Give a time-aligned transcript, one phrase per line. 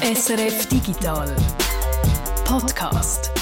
[0.00, 1.34] SRF Digital
[2.44, 3.32] Podcast.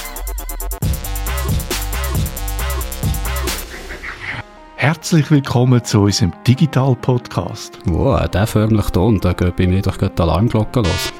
[4.76, 7.78] Herzlich willkommen zu unserem Digital Podcast.
[7.84, 11.12] Wow, der förmlich Ton, da geht bei mir doch gerade die Alarmglocke los.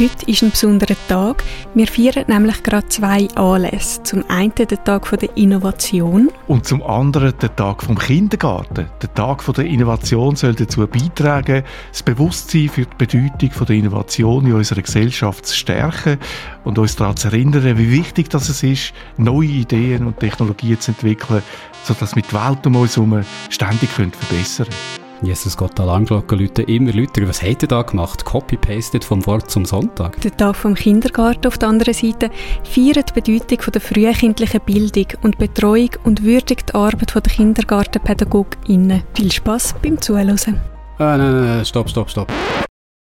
[0.00, 1.44] Heute ist ein besonderer Tag.
[1.74, 4.02] Wir feiern nämlich gerade zwei Anlässe.
[4.02, 6.30] Zum einen den Tag der Innovation.
[6.48, 8.86] Und zum anderen den Tag vom Kindergarten.
[9.02, 14.54] Der Tag der Innovation soll dazu beitragen, das Bewusstsein für die Bedeutung der Innovation in
[14.54, 16.16] unserer Gesellschaft zu stärken
[16.64, 21.42] und uns daran zu erinnern, wie wichtig das ist, neue Ideen und Technologien zu entwickeln,
[21.84, 24.99] sodass wir die Welt um uns herum ständig verbessern können.
[25.22, 27.28] Jesus Gott, Alarmglocken läuten immer lauter.
[27.28, 28.24] Was hat er da gemacht?
[28.24, 30.20] Copy-pasted vom Wort zum Sonntag?
[30.22, 32.30] Der Tag vom Kindergarten auf der anderen Seite
[32.64, 39.02] feiert die Bedeutung von der frühkindlichen Bildung und Betreuung und würdigt die Arbeit der KindergartenpädagogInnen.
[39.14, 40.38] Viel Spass beim Zuhören.
[40.98, 42.32] Ah, nein, nein, nein, stopp, stopp, stopp.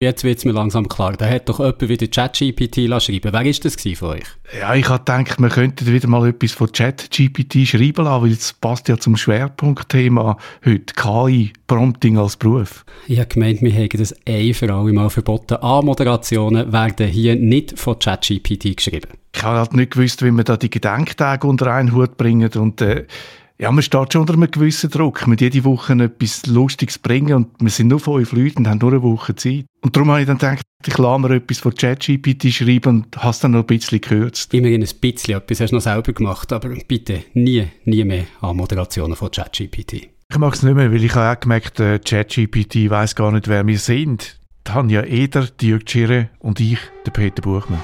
[0.02, 1.12] Jetzt wird es mir langsam klar.
[1.12, 4.24] Da hat doch jemand wieder ChatGPT schreiben Wer war das von euch?
[4.60, 8.52] Ja, ich habe gedacht, wir könnten wieder mal etwas von ChatGPT schreiben lassen, weil es
[8.52, 12.84] passt ja zum Schwerpunktthema heute, KI, Prompting als Beruf.
[13.06, 15.58] Ich habe gemeint, wir hätten das ein für alle Mal verboten.
[15.60, 19.10] A-Moderationen werden hier nicht von ChatGPT geschrieben.
[19.32, 22.80] Ich habe halt nicht gewusst, wie wir da die Gedenktage unter einen Hut bringen und
[22.80, 23.06] äh,
[23.62, 25.24] ja, man steht schon unter einem gewissen Druck.
[25.24, 28.90] Wir jede Woche etwas Lustiges bringen und wir sind nur fünf Leute und haben nur
[28.90, 29.66] eine Woche Zeit.
[29.82, 33.38] Und darum habe ich dann gedacht, ich lasse mir etwas von ChatGPT schreiben und es
[33.38, 34.52] dann noch ein bisschen gekürzt.
[34.52, 38.56] Immerhin ein bisschen etwas hast du noch selber gemacht, aber bitte nie, nie mehr an
[38.56, 40.08] Moderationen von ChatGPT.
[40.28, 43.46] Ich mag es nicht mehr, weil ich habe auch gemerkt, äh, ChatGPT weiß gar nicht,
[43.46, 44.40] wer wir sind.
[44.64, 47.80] Tanja Eder, Dirk Tschirre und ich, der Peter Buchmann.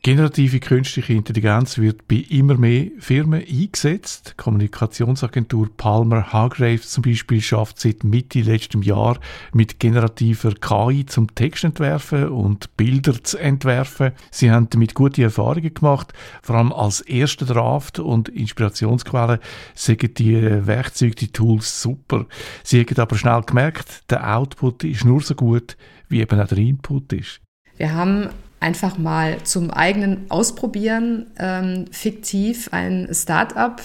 [0.00, 4.30] Generative künstliche Intelligenz wird bei immer mehr Firmen eingesetzt.
[4.30, 9.18] Die Kommunikationsagentur Palmer Hargraves zum Beispiel schafft seit Mitte letztem Jahr
[9.52, 14.12] mit generativer KI zum Text entwerfen und Bilder zu entwerfen.
[14.30, 16.12] Sie haben damit gute Erfahrungen gemacht,
[16.42, 19.40] vor allem als erster Draft und Inspirationsquelle
[19.74, 22.24] sagen die Werkzeuge, die Tools super.
[22.62, 25.76] Sie haben aber schnell gemerkt, der Output ist nur so gut,
[26.08, 27.40] wie eben auch der Input ist.
[27.76, 28.30] Wir haben
[28.60, 33.80] einfach mal zum eigenen Ausprobieren ähm, fiktiv ein Startup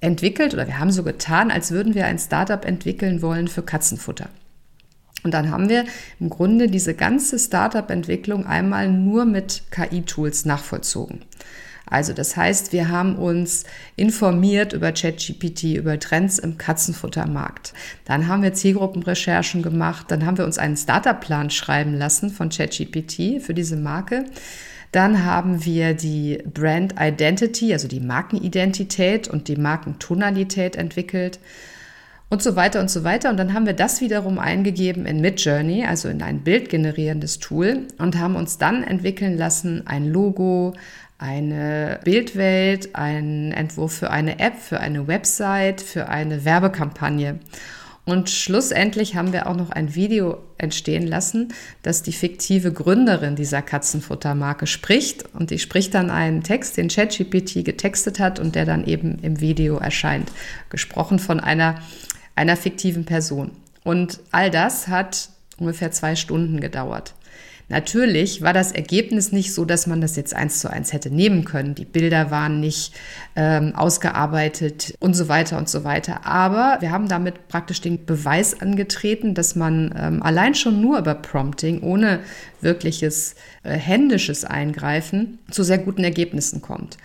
[0.00, 4.28] entwickelt oder wir haben so getan, als würden wir ein Startup entwickeln wollen für Katzenfutter.
[5.22, 5.84] Und dann haben wir
[6.18, 11.20] im Grunde diese ganze Startup-Entwicklung einmal nur mit KI-Tools nachvollzogen.
[11.90, 13.64] Also das heißt, wir haben uns
[13.96, 17.74] informiert über ChatGPT, über Trends im Katzenfuttermarkt.
[18.04, 23.42] Dann haben wir Zielgruppenrecherchen gemacht, dann haben wir uns einen Startup-Plan schreiben lassen von ChatGPT
[23.42, 24.24] für diese Marke.
[24.92, 31.38] Dann haben wir die Brand Identity, also die Markenidentität und die Markentonalität entwickelt
[32.28, 33.30] und so weiter und so weiter.
[33.30, 38.18] Und dann haben wir das wiederum eingegeben in Midjourney, also in ein bildgenerierendes Tool und
[38.18, 40.74] haben uns dann entwickeln lassen ein Logo,
[41.20, 47.38] eine Bildwelt, einen Entwurf für eine App, für eine Website, für eine Werbekampagne.
[48.06, 53.60] Und schlussendlich haben wir auch noch ein Video entstehen lassen, das die fiktive Gründerin dieser
[53.60, 55.32] Katzenfuttermarke spricht.
[55.34, 59.40] Und die spricht dann einen Text, den ChatGPT getextet hat und der dann eben im
[59.40, 60.32] Video erscheint.
[60.70, 61.82] Gesprochen von einer,
[62.34, 63.50] einer fiktiven Person.
[63.84, 67.14] Und all das hat ungefähr zwei Stunden gedauert.
[67.70, 71.44] Natürlich war das Ergebnis nicht so, dass man das jetzt eins zu eins hätte nehmen
[71.44, 71.76] können.
[71.76, 72.92] Die Bilder waren nicht
[73.36, 76.26] ähm, ausgearbeitet und so weiter und so weiter.
[76.26, 81.14] Aber wir haben damit praktisch den Beweis angetreten, dass man ähm, allein schon nur über
[81.14, 82.18] Prompting ohne
[82.60, 86.98] wirkliches äh, händisches Eingreifen zu sehr guten Ergebnissen kommt.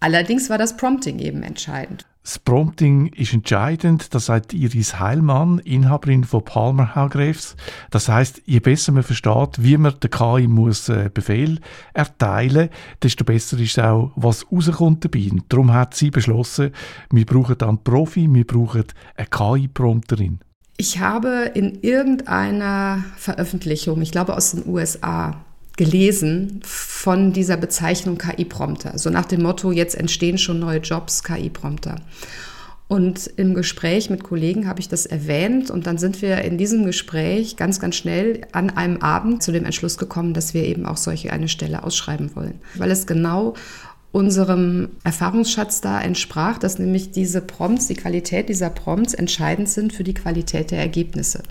[0.00, 2.06] Allerdings war das Prompting eben entscheidend.
[2.22, 7.56] Das Prompting ist entscheidend, das sagt Iris Heilmann, Inhaberin von Palmer Hargreaves.
[7.90, 11.58] Das heißt, je besser man versteht, wie man der KI muss äh, Befehl
[11.94, 12.68] erteilen,
[13.02, 15.30] desto besser ist auch, was rauskommt dabei.
[15.32, 16.70] Und darum hat sie beschlossen,
[17.10, 18.84] wir brauchen dann Profi, wir brauchen
[19.16, 20.38] eine KI-Prompterin.
[20.76, 25.44] Ich habe in irgendeiner Veröffentlichung, ich glaube aus den USA,
[25.76, 28.98] gelesen von dieser Bezeichnung KI-Prompter.
[28.98, 31.96] So nach dem Motto, jetzt entstehen schon neue Jobs, KI-Prompter.
[32.88, 36.84] Und im Gespräch mit Kollegen habe ich das erwähnt und dann sind wir in diesem
[36.84, 40.98] Gespräch ganz, ganz schnell an einem Abend zu dem Entschluss gekommen, dass wir eben auch
[40.98, 43.54] solche eine Stelle ausschreiben wollen, weil es genau
[44.12, 50.04] unserem Erfahrungsschatz da entsprach, dass nämlich diese Prompts, die Qualität dieser Prompts entscheidend sind für
[50.04, 51.42] die Qualität der Ergebnisse.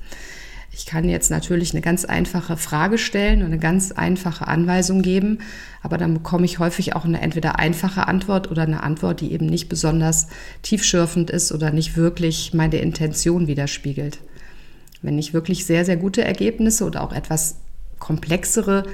[0.73, 5.39] Ich kann jetzt natürlich eine ganz einfache Frage stellen und eine ganz einfache Anweisung geben,
[5.81, 9.47] aber dann bekomme ich häufig auch eine entweder einfache Antwort oder eine Antwort, die eben
[9.47, 10.27] nicht besonders
[10.61, 14.19] tiefschürfend ist oder nicht wirklich meine Intention widerspiegelt.
[15.01, 17.57] Wenn ich wirklich sehr, sehr gute Ergebnisse oder auch etwas
[17.99, 18.85] komplexere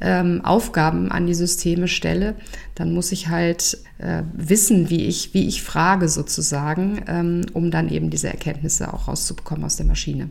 [0.00, 2.36] ähm, Aufgaben an die Systeme stelle,
[2.76, 7.88] dann muss ich halt äh, wissen, wie ich, wie ich frage sozusagen, ähm, um dann
[7.88, 10.30] eben diese Erkenntnisse auch rauszubekommen aus der Maschine.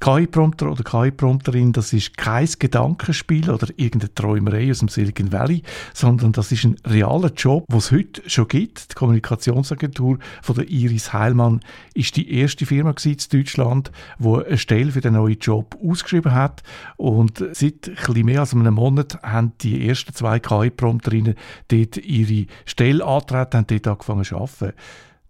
[0.00, 5.62] KI-Prompter oder KI-Prompterin, das ist kein Gedankenspiel oder irgendeine Träumerei aus dem Silicon Valley,
[5.92, 8.92] sondern das ist ein realer Job, den es heute schon gibt.
[8.92, 11.60] Die Kommunikationsagentur von der Iris Heilmann
[11.92, 16.62] ist die erste Firma in Deutschland, die eine Stelle für den neuen Job ausgeschrieben hat.
[16.96, 21.34] Und seit ein mehr als einem Monat haben die ersten zwei KI-Prompterinnen
[21.68, 24.72] dort ihre Stelle angetreten, haben dort angefangen zu arbeiten.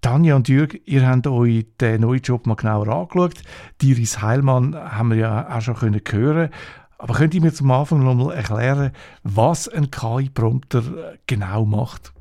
[0.00, 3.42] Tanja und Jürg, ihr habt euch den neuen Job mal genauer angeschaut.
[3.82, 6.48] Diris Heilmann haben wir ja auch schon können hören.
[6.96, 8.92] Aber könnt ihr mir zum Anfang noch mal erklären,
[9.22, 12.12] was ein KI-Prompter genau macht?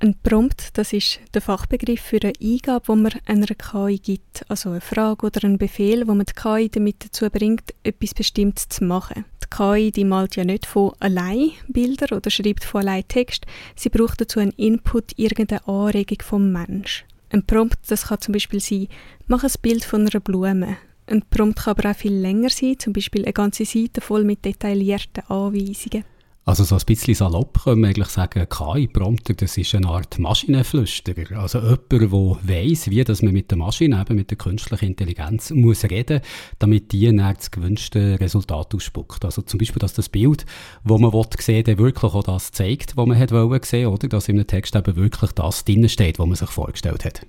[0.00, 4.44] Ein Prompt, das ist der Fachbegriff für eine Eingabe, die man einer KI gibt.
[4.48, 8.68] Also eine Frage oder ein Befehl, wo man die KI damit dazu bringt, etwas Bestimmtes
[8.68, 9.24] zu machen.
[9.44, 13.46] Die KI die malt ja nicht von allein Bilder oder schreibt von allein Text.
[13.76, 17.04] Sie braucht dazu einen Input, irgendeine Anregung vom Mensch.
[17.32, 18.88] Ein Prompt, das kann zum Beispiel sein,
[19.26, 20.76] mach ein Bild von einer Blume.
[21.06, 24.44] Ein Prompt kann aber auch viel länger sein, zum Beispiel eine ganze Seite voll mit
[24.44, 26.04] detaillierten Anweisungen.
[26.44, 31.38] Also so ein bisschen salopp können wir eigentlich sagen, KI-Prompter, das ist eine Art Maschinenflüsterer.
[31.38, 35.50] Also jemand, der weiss, wie dass man mit der Maschine, eben mit der künstlichen Intelligenz,
[35.50, 36.20] muss reden,
[36.58, 39.24] damit die dann das gewünschte Resultat ausspuckt.
[39.24, 40.44] Also zum Beispiel, dass das Bild,
[40.84, 44.08] das man sehen will, wirklich auch das zeigt, was man hat wollen sehen, oder?
[44.08, 47.24] Dass in einem Text eben wirklich das drin steht, was man sich vorgestellt hat.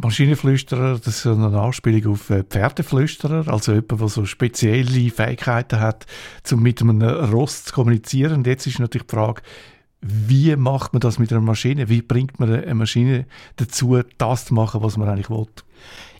[0.00, 6.06] Maschinenflüsterer, das ist eine Anspielung auf äh, Pferdeflüsterer, also jemand, der so spezielle Fähigkeiten hat,
[6.52, 8.34] um mit einem Rost zu kommunizieren.
[8.34, 9.42] Und jetzt ist natürlich die Frage,
[10.00, 11.88] wie macht man das mit einer Maschine?
[11.88, 15.46] Wie bringt man eine Maschine dazu, das zu machen, was man eigentlich will?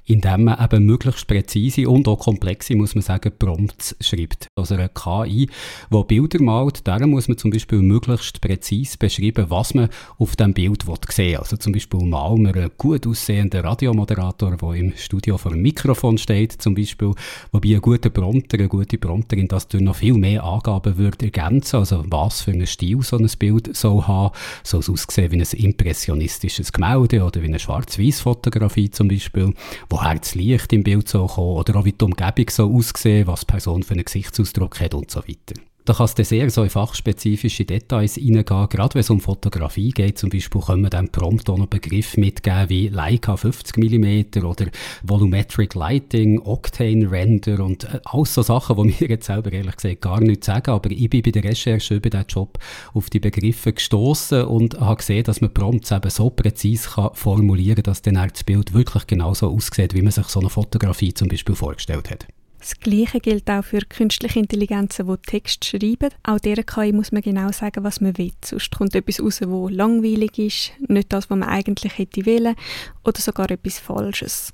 [0.08, 4.48] Indem man eben möglichst präzise und auch komplexe, muss man sagen, Prompts schreibt.
[4.56, 5.48] Also eine KI,
[5.92, 10.54] die Bilder malt, darum muss man zum Beispiel möglichst präzise beschreiben, was man auf dem
[10.54, 11.36] Bild sehen will.
[11.36, 16.16] Also zum Beispiel malen wir einen gut aussehenden Radiomoderator, der im Studio vor dem Mikrofon
[16.16, 17.12] steht, zum Beispiel,
[17.52, 21.76] wobei ein guter Prompter, eine gute Prompterin das durch noch viel mehr Angaben würde ergänzen,
[21.76, 24.34] also was für einen Stil so ein Bild soll haben,
[24.64, 29.52] soll es aussehen wie ein impressionistisches Gemälde oder wie eine Schwarz-Weiß-Fotografie zum Beispiel,
[29.90, 33.26] wo woher das Licht im Bild so kommen oder auch wie die Umgebung so aussehen,
[33.26, 35.60] was die Person für einen Gesichtsausdruck hat und so weiter.
[35.88, 38.68] Da kann es sehr so in fachspezifische Details hineingehen.
[38.68, 42.18] Gerade wenn es um Fotografie geht, zum Beispiel, können wir dann prompt auch einen Begriff
[42.18, 44.66] mitgeben wie Leica 50 mm oder
[45.02, 50.02] Volumetric Lighting, Octane Render und äh, alles so Sachen, die mir jetzt selber ehrlich gesagt
[50.02, 50.72] gar nichts sagen.
[50.72, 52.58] Aber ich bin bei der Recherche über diesen Job
[52.92, 57.76] auf die Begriffe gestoßen und habe gesehen, dass man Prompts eben so präzise kann formulieren
[57.76, 61.28] kann, dass dann das Bild wirklich genauso aussieht, wie man sich so eine Fotografie zum
[61.28, 62.26] Beispiel vorgestellt hat.
[62.58, 66.10] Das Gleiche gilt auch für künstliche Intelligenzen, die Text schreiben.
[66.24, 68.32] Auch dieser KI muss man genau sagen, was man will.
[68.44, 72.56] Sonst kommt etwas raus, das langweilig ist, nicht das, was man eigentlich hätte wollen,
[73.04, 74.52] oder sogar etwas Falsches.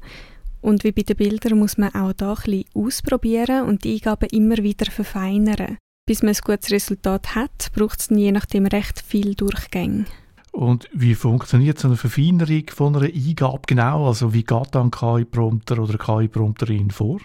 [0.60, 4.28] Und wie bei den Bildern muss man auch da ein bisschen ausprobieren und die Eingaben
[4.30, 5.78] immer wieder verfeinern.
[6.06, 10.04] Bis man ein gutes Resultat hat, braucht es je nachdem recht viel Durchgänge.
[10.52, 14.06] Und wie funktioniert so eine Verfeinerung von einer Eingabe genau?
[14.06, 17.20] Also wie geht dann KI-Prompter oder KI-Prompterin vor?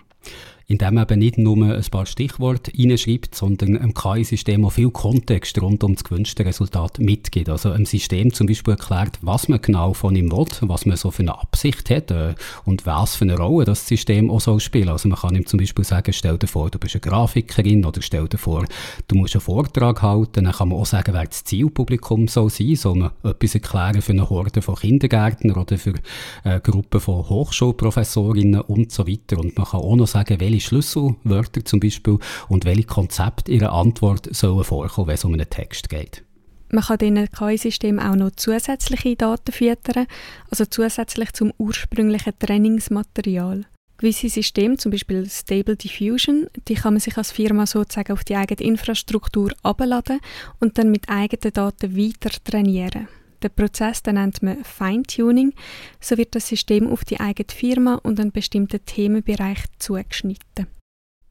[0.69, 5.59] Indem man eben nicht nur ein paar Stichworte reinschreibt, sondern einem KI-System auch viel Kontext
[5.59, 7.49] rund um das gewünschte Resultat mitgibt.
[7.49, 11.09] Also einem System zum Beispiel erklärt, was man genau von ihm will, was man so
[11.09, 12.35] für eine Absicht hat äh,
[12.65, 14.89] und was für eine Rolle das System auch soll spielen.
[14.89, 18.03] Also man kann ihm zum Beispiel sagen, stell dir vor, du bist eine Grafikerin oder
[18.03, 18.63] stell dir vor,
[19.07, 20.43] du musst einen Vortrag halten.
[20.43, 24.11] Dann kann man auch sagen, wer das Zielpublikum soll sein, soll man etwas erklären für
[24.11, 25.95] eine Horde von Kindergärtnern oder für
[26.43, 29.39] eine Gruppe von Hochschulprofessorinnen und so weiter.
[29.39, 34.27] Und man kann auch noch sagen, welche Schlüsselwörter zum Beispiel und welche Konzepte einer Antwort
[34.31, 36.23] sollen vorkommen, wenn es um einen Text geht.
[36.71, 40.05] Man kann diesen KI-System auch noch zusätzliche Daten füttern,
[40.51, 43.65] also zusätzlich zum ursprünglichen Trainingsmaterial.
[43.97, 48.35] Gewisse Systeme, zum Beispiel Stable Diffusion, die kann man sich als Firma sozusagen auf die
[48.35, 50.21] eigene Infrastruktur abladen
[50.59, 53.09] und dann mit eigenen Daten weiter trainieren.
[53.41, 55.53] Der Prozess den nennt man Feintuning.
[55.99, 60.67] So wird das System auf die eigene Firma und einen bestimmten Themenbereich zugeschnitten.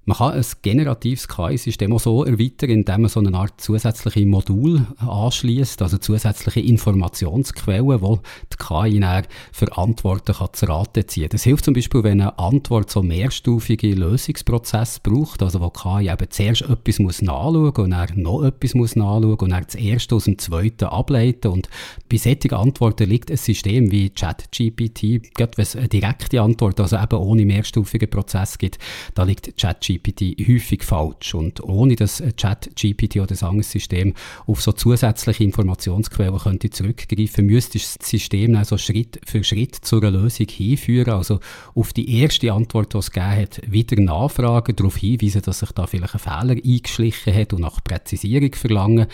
[0.08, 4.86] Man kann ein generatives KI-System auch so erweitern, indem man so eine Art zusätzliche Modul
[4.96, 11.28] anschließt, also zusätzliche Informationsquellen, wo die KI dann für Antworten kann zu Rate ziehen.
[11.30, 16.10] Das hilft zum Beispiel, wenn eine Antwort so mehrstufige Lösungsprozesse braucht, also wo die KI
[16.10, 20.14] eben zuerst etwas muss nachschauen und dann noch etwas muss nachschauen und dann das erste
[20.14, 21.68] aus dem zweiten ableiten und
[22.08, 26.96] bei solchen Antworten liegt ein System wie ChatGPT, gerade wenn es eine direkte Antwort, also
[26.96, 28.78] eben ohne mehrstufigen Prozess gibt,
[29.14, 31.34] da liegt ChatGPT ChatGPT häufig falsch.
[31.34, 34.14] Und ohne dass ChatGPT oder das anderes System
[34.46, 40.10] auf so zusätzliche Informationsquellen könnte zurückgreifen, müsste das System also Schritt für Schritt zu einer
[40.10, 41.14] Lösung hinführen.
[41.14, 41.40] Also
[41.74, 45.86] auf die erste Antwort, die es gegeben hat, wieder nachfragen, darauf hinweisen, dass sich da
[45.86, 49.06] vielleicht ein Fehler eingeschlichen hat und nach Präzisierung verlangen.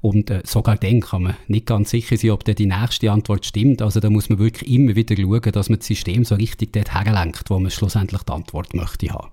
[0.00, 3.82] Und äh, sogar dann kann man nicht ganz sicher sein, ob die nächste Antwort stimmt.
[3.82, 6.92] Also da muss man wirklich immer wieder schauen, dass man das System so richtig dort
[6.92, 9.28] herlenkt, wo man schlussendlich die Antwort möchte haben.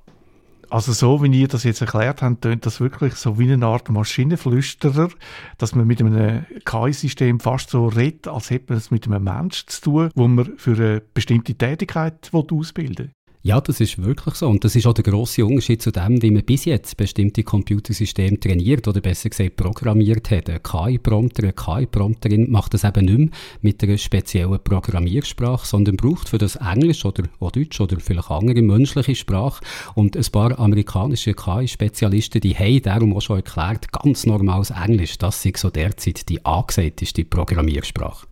[0.71, 3.89] Also so, wie ihr das jetzt erklärt habt, tönt das wirklich so wie eine Art
[3.89, 5.09] Maschinenflüsterer,
[5.57, 9.67] dass man mit einem KI-System fast so redet, als hätte man es mit einem Menschen
[9.67, 13.11] zu tun, wo man für eine bestimmte Tätigkeit ausbilden will.
[13.41, 14.50] Ja, das ist wirklich so.
[14.50, 18.38] Und das ist auch der grosse Unterschied zu dem, wie man bis jetzt bestimmte Computersysteme
[18.38, 20.50] trainiert oder besser gesagt programmiert hat.
[20.50, 23.29] Ein KI-Prompter, eine KI-Prompterin macht das eben nicht mehr
[23.62, 28.62] mit einer speziellen Programmiersprache, sondern braucht für das Englisch oder auch Deutsch oder vielleicht andere
[28.62, 29.63] menschliche Sprache.
[29.96, 35.46] Und ein paar amerikanische KI-Spezialisten, die haben darum auch schon erklärt, ganz normales Englisch, das
[35.46, 38.27] ist so derzeit die angesagteste Programmiersprache.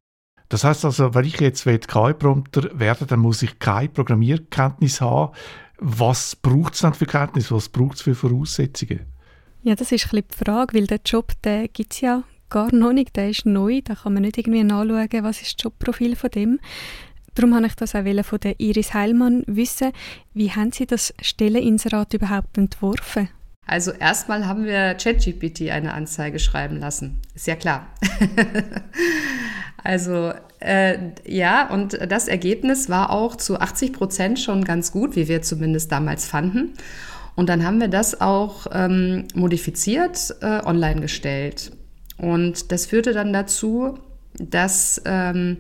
[0.49, 5.33] Das heißt also, wenn ich jetzt KI-Prompter werde, dann muss ich keine Programmierkenntnis haben.
[5.79, 7.51] Was braucht es dann für Kenntnis?
[7.51, 9.01] Was braucht es für Voraussetzungen?
[9.63, 11.33] Ja, das ist ein die Frage, weil der Job,
[11.73, 15.23] gibt es ja gar noch nicht, der ist neu, da kann man nicht irgendwie nachschauen,
[15.23, 16.59] was ist das Jobprofil von dem.
[17.35, 19.91] Darum habe ich das auch von der Iris Heilmann wissen.
[20.33, 23.29] Wie haben Sie das Stelleninserat überhaupt entworfen?
[23.67, 27.19] Also erstmal haben wir ChatGPT eine Anzeige schreiben lassen.
[27.35, 27.87] Ist ja klar.
[29.83, 35.27] also äh, ja, und das Ergebnis war auch zu 80 Prozent schon ganz gut, wie
[35.27, 36.73] wir zumindest damals fanden.
[37.35, 41.71] Und dann haben wir das auch ähm, modifiziert, äh, online gestellt.
[42.17, 43.99] Und das führte dann dazu,
[44.39, 45.57] dass ähm,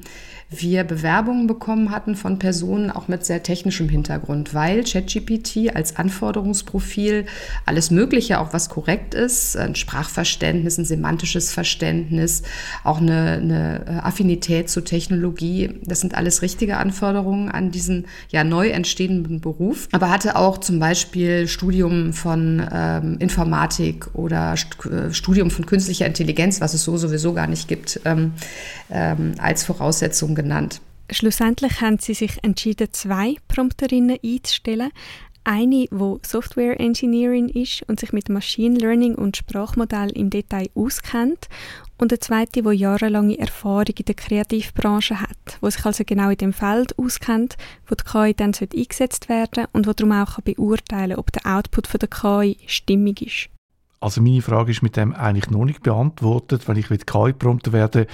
[0.49, 7.25] wir Bewerbungen bekommen hatten von Personen auch mit sehr technischem Hintergrund, weil ChatGPT als Anforderungsprofil
[7.65, 12.43] alles Mögliche, auch was korrekt ist, ein Sprachverständnis, ein semantisches Verständnis,
[12.85, 18.45] auch eine, eine äh, Affinität zur Technologie, das sind alles richtige Anforderungen an diesen ja
[18.45, 25.51] neu entstehenden Beruf, aber hatte auch zum Beispiel Studium von ähm, Informatik oder äh, Studium
[25.51, 28.31] von künstlicher Intelligenz, was es so sowieso gar nicht gibt, ähm,
[28.89, 30.81] ähm, als Voraussetzung genannt.
[31.09, 34.91] Schlussendlich haben sie sich entschieden, zwei Prompterinnen einzustellen.
[35.45, 41.47] Eine, die Software Engineering ist und sich mit Machine Learning und Sprachmodell im Detail auskennt.
[41.97, 46.37] Und eine zweite, die jahrelange Erfahrung in der Kreativbranche hat, die sich also genau in
[46.37, 47.55] dem Feld auskennt,
[47.87, 51.87] wo die KI dann eingesetzt werden und wo darum auch beurteilen kann, ob der Output
[51.87, 53.49] von der KI stimmig ist.
[53.99, 56.67] Also meine Frage ist mit dem eigentlich noch nicht beantwortet.
[56.67, 58.07] Wenn ich KI-Prompter werde,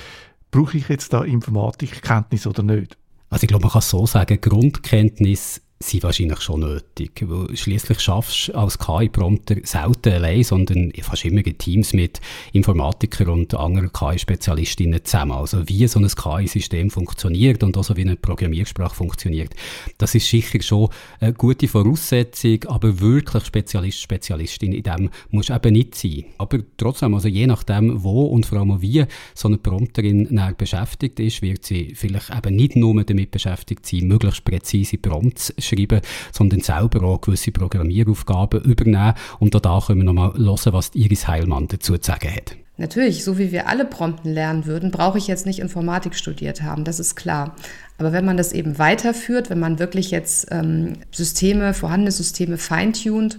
[0.54, 2.98] brauche ich jetzt da Informatikkenntnis oder nicht?
[3.30, 7.26] Also ich glaube, man kann so sagen, Grundkenntnis sind wahrscheinlich schon nötig.
[7.54, 12.22] Schließlich schaffst du als KI-Prompter selten allein, sondern fast immer in Teams mit
[12.54, 15.34] Informatikern und anderen KI-Spezialistinnen zusammen.
[15.34, 19.54] Also wie so ein KI-System funktioniert und auch so wie eine Programmiersprache funktioniert,
[19.98, 25.74] das ist sicher schon eine gute Voraussetzung, aber wirklich Spezialist, Spezialistin in dem muss eben
[25.74, 26.26] nicht sein.
[26.38, 31.42] Aber trotzdem, also je nachdem, wo und vor allem wie so eine Prompterin beschäftigt ist,
[31.42, 36.02] wird sie vielleicht eben nicht nur damit beschäftigt sein, möglichst präzise Prompts schreiben,
[36.32, 39.14] sondern selber auch gewisse Programmieraufgaben übernehmen.
[39.40, 42.56] Und da können wir nochmal hören, was Iris Heilmann dazu zu sagen hat.
[42.78, 46.84] Natürlich, so wie wir alle Prompten lernen würden, brauche ich jetzt nicht Informatik studiert haben,
[46.84, 47.56] das ist klar.
[48.00, 53.38] Aber wenn man das eben weiterführt, wenn man wirklich jetzt ähm, Systeme, vorhandene Systeme feintunt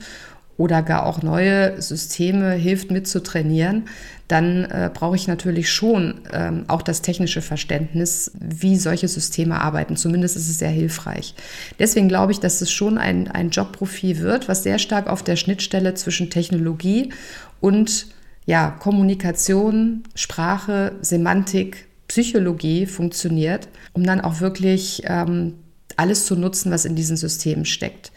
[0.56, 3.84] oder gar auch neue Systeme hilft mit zu trainieren,
[4.28, 9.96] dann äh, brauche ich natürlich schon ähm, auch das technische Verständnis, wie solche Systeme arbeiten.
[9.96, 11.34] Zumindest ist es sehr hilfreich.
[11.78, 15.37] Deswegen glaube ich, dass es schon ein, ein Jobprofil wird, was sehr stark auf der
[15.37, 17.12] Schnittstelle zwischen Technologie
[17.61, 18.06] und
[18.46, 25.54] ja, Kommunikation, Sprache, Semantik, Psychologie funktioniert, um dann auch wirklich ähm,
[25.96, 28.12] alles zu nutzen, was in diesen Systemen steckt.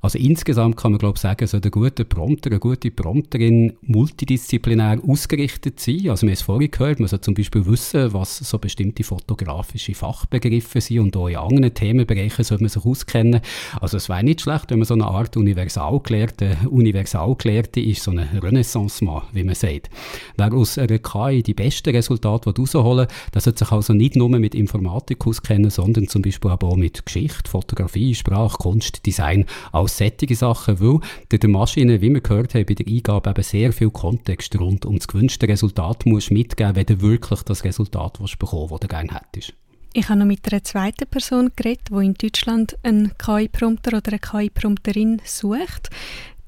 [0.00, 5.00] Also insgesamt kann man glaube ich sagen, so ein guter Prompter, eine gute Prompterin multidisziplinär
[5.06, 6.10] ausgerichtet sein.
[6.10, 9.94] Also wir haben es vorhin gehört, man soll zum Beispiel wissen, was so bestimmte fotografische
[9.94, 13.40] Fachbegriffe sind und auch in anderen Themenbereichen soll man sich auskennen.
[13.80, 18.28] Also es wäre nicht schlecht, wenn man so eine Art Universalgelehrte, Universalgelehrte ist, so eine
[18.42, 19.90] Renaissance-Mann, wie man sagt.
[20.36, 24.54] Wer aus einer KI die besten Resultate rausholen der sollte sich also nicht nur mit
[24.54, 29.46] Informatik auskennen, sondern zum Beispiel auch mit Geschichte, Fotografie, Sprache, Kunst, Design
[29.86, 31.00] als solche Sachen, weil
[31.38, 34.96] der Maschine, wie wir gehört haben, bei der Eingabe eben sehr viel Kontext rund um
[34.96, 39.14] das gewünschte Resultat muss mitgeben, wenn du wirklich das Resultat willst bekommen das du gerne
[39.14, 39.54] hättest.
[39.92, 44.18] Ich habe noch mit einer zweiten Person geredet, die in Deutschland einen KI-Prompter oder eine
[44.18, 45.88] KI-Prompterin sucht.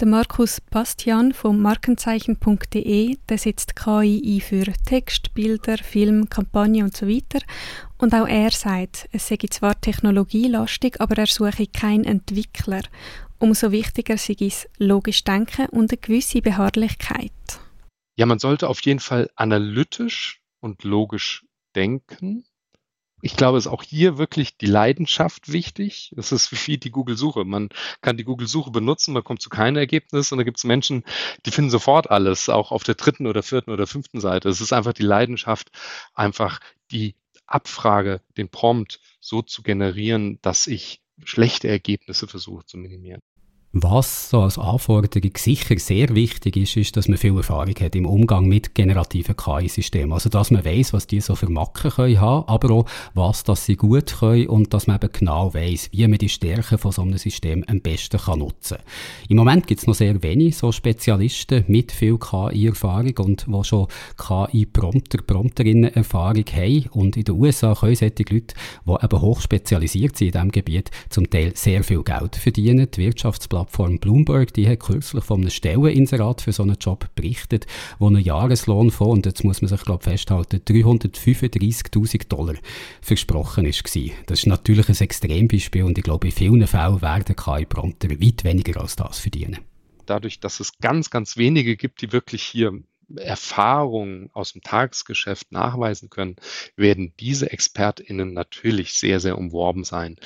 [0.00, 6.96] Der Markus Bastian vom Markenzeichen.de, der setzt KI ein für Text, Bilder, Film, Kampagne und
[6.96, 7.40] so weiter.
[7.96, 12.82] Und auch er sagt, es sei zwar technologielastig, aber er suche keinen Entwickler.
[13.38, 17.32] Umso wichtiger sei es logisch denken und eine gewisse Beharrlichkeit.
[18.16, 21.44] Ja, man sollte auf jeden Fall analytisch und logisch
[21.76, 22.44] denken
[23.20, 26.14] ich glaube, es ist auch hier wirklich die Leidenschaft wichtig.
[26.16, 27.44] Es ist wie die Google-Suche.
[27.44, 27.68] Man
[28.00, 31.04] kann die Google-Suche benutzen, man kommt zu keinem Ergebnis und da gibt es Menschen,
[31.44, 34.48] die finden sofort alles, auch auf der dritten oder vierten oder fünften Seite.
[34.48, 35.70] Es ist einfach die Leidenschaft,
[36.14, 36.60] einfach
[36.92, 37.16] die
[37.46, 43.20] Abfrage, den Prompt so zu generieren, dass ich schlechte Ergebnisse versuche zu minimieren.
[43.72, 48.06] Was so als Anforderung sicher sehr wichtig ist, ist, dass man viel Erfahrung hat im
[48.06, 50.14] Umgang mit generativen KI-Systemen.
[50.14, 53.66] Also, dass man weiß, was die so für Macken können haben, aber auch, was dass
[53.66, 57.02] sie gut können und dass man eben genau weiß, wie man die Stärken von so
[57.02, 58.86] einem System am besten kann nutzen kann.
[59.28, 63.88] Im Moment gibt es noch sehr wenig so Spezialisten mit viel KI-Erfahrung und die schon
[64.16, 66.86] KI-Prompter, Prompterinnen Erfahrung haben.
[66.92, 68.54] Und in den USA können solche Leute,
[68.86, 72.90] die eben hoch spezialisiert sind in diesem Gebiet, zum Teil sehr viel Geld verdienen.
[72.90, 77.66] Die Wirtschaftsplan Plattform Bloomberg, die hat kürzlich von einem Stelleninserat für so einen Job berichtet,
[77.98, 82.54] wo ein Jahreslohn von, und jetzt muss man sich glaube festhalten, 335.000 Dollar
[83.00, 83.84] versprochen ist
[84.26, 88.80] Das ist natürlich ein Extrembeispiel und ich glaube, in vielen Fällen werden KI-Prompter weit weniger
[88.80, 89.58] als das verdienen.
[90.06, 92.80] Dadurch, dass es ganz, ganz wenige gibt, die wirklich hier
[93.16, 96.36] Erfahrungen aus dem Tagesgeschäft nachweisen können,
[96.76, 100.16] werden diese ExpertInnen natürlich sehr, sehr umworben sein.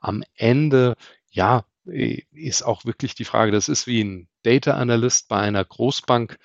[0.00, 0.94] Am Ende,
[1.30, 6.38] ja, ist auch wirklich die Frage, das ist wie ein Data Analyst bei einer Großbank,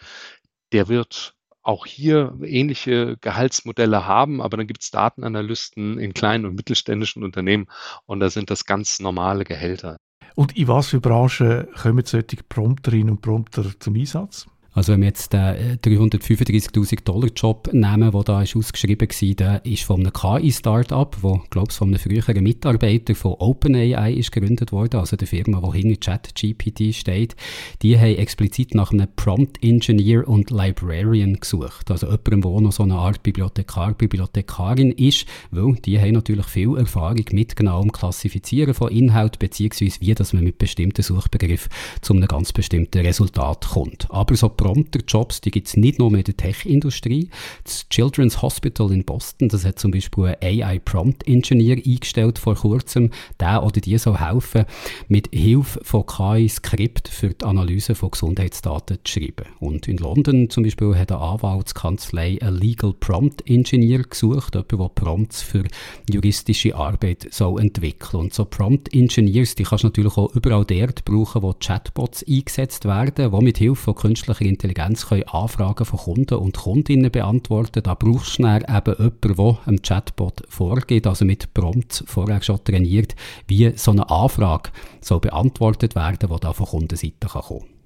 [0.71, 6.55] der wird auch hier ähnliche Gehaltsmodelle haben, aber dann gibt es Datenanalysten in kleinen und
[6.55, 7.67] mittelständischen Unternehmen
[8.05, 9.97] und da sind das ganz normale Gehälter.
[10.35, 14.47] Und in was für Branchen kommen solche Prompterinnen und Prompter zum Einsatz?
[14.77, 19.33] Also wenn wir jetzt den 335.000 äh, Dollar Job nehmen, der da ist ausgeschrieben war,
[19.33, 24.31] der ist von einem KI-Startup, wo, glaube ich, von einem früheren Mitarbeiter von OpenAI ist
[24.31, 27.35] gegründet worden, also der Firma, die hinter ChatGPT steht.
[27.81, 31.89] Die haben explizit nach einem Prompt Engineer und Librarian gesucht.
[31.89, 36.77] Also jemandem, der noch so eine Art Bibliothekar, Bibliothekarin ist, weil die haben natürlich viel
[36.77, 42.27] Erfahrung mit genauem Klassifizieren von Inhalt, beziehungsweise wie, dass man mit bestimmten Suchbegriffen zu einem
[42.27, 44.05] ganz bestimmten Resultat kommt.
[44.11, 47.29] Aber so Prompter-Jobs, die gibt es nicht nur in der Tech-Industrie.
[47.63, 53.11] Das Children's Hospital in Boston, das hat zum Beispiel einen AI-Prompt-Engineer eingestellt vor kurzem.
[53.39, 54.65] Der oder die soll helfen,
[55.07, 59.45] mit Hilfe von KI-Skript für die Analyse von Gesundheitsdaten zu schreiben.
[59.59, 64.89] Und in London zum Beispiel hat eine Anwaltskanzlei einen Legal Prompt Engineer gesucht, jemand, der
[64.89, 65.63] Prompts für
[66.09, 68.19] juristische Arbeit soll entwickeln.
[68.19, 72.83] Und so Prompt Engineers, die kannst du natürlich auch überall dort brauchen, wo Chatbots eingesetzt
[72.83, 77.83] werden, die mit Hilfe von künstlicher Intelligenz können Anfragen von Kunden und Kundinnen beantworten.
[77.83, 82.63] Da brauchst du dann eben jemanden, der einem Chatbot vorgeht, also mit Prompts vorher schon
[82.63, 83.15] trainiert,
[83.47, 87.77] wie so eine Anfrage soll beantwortet werden, die da von Kundenseite kommen kann.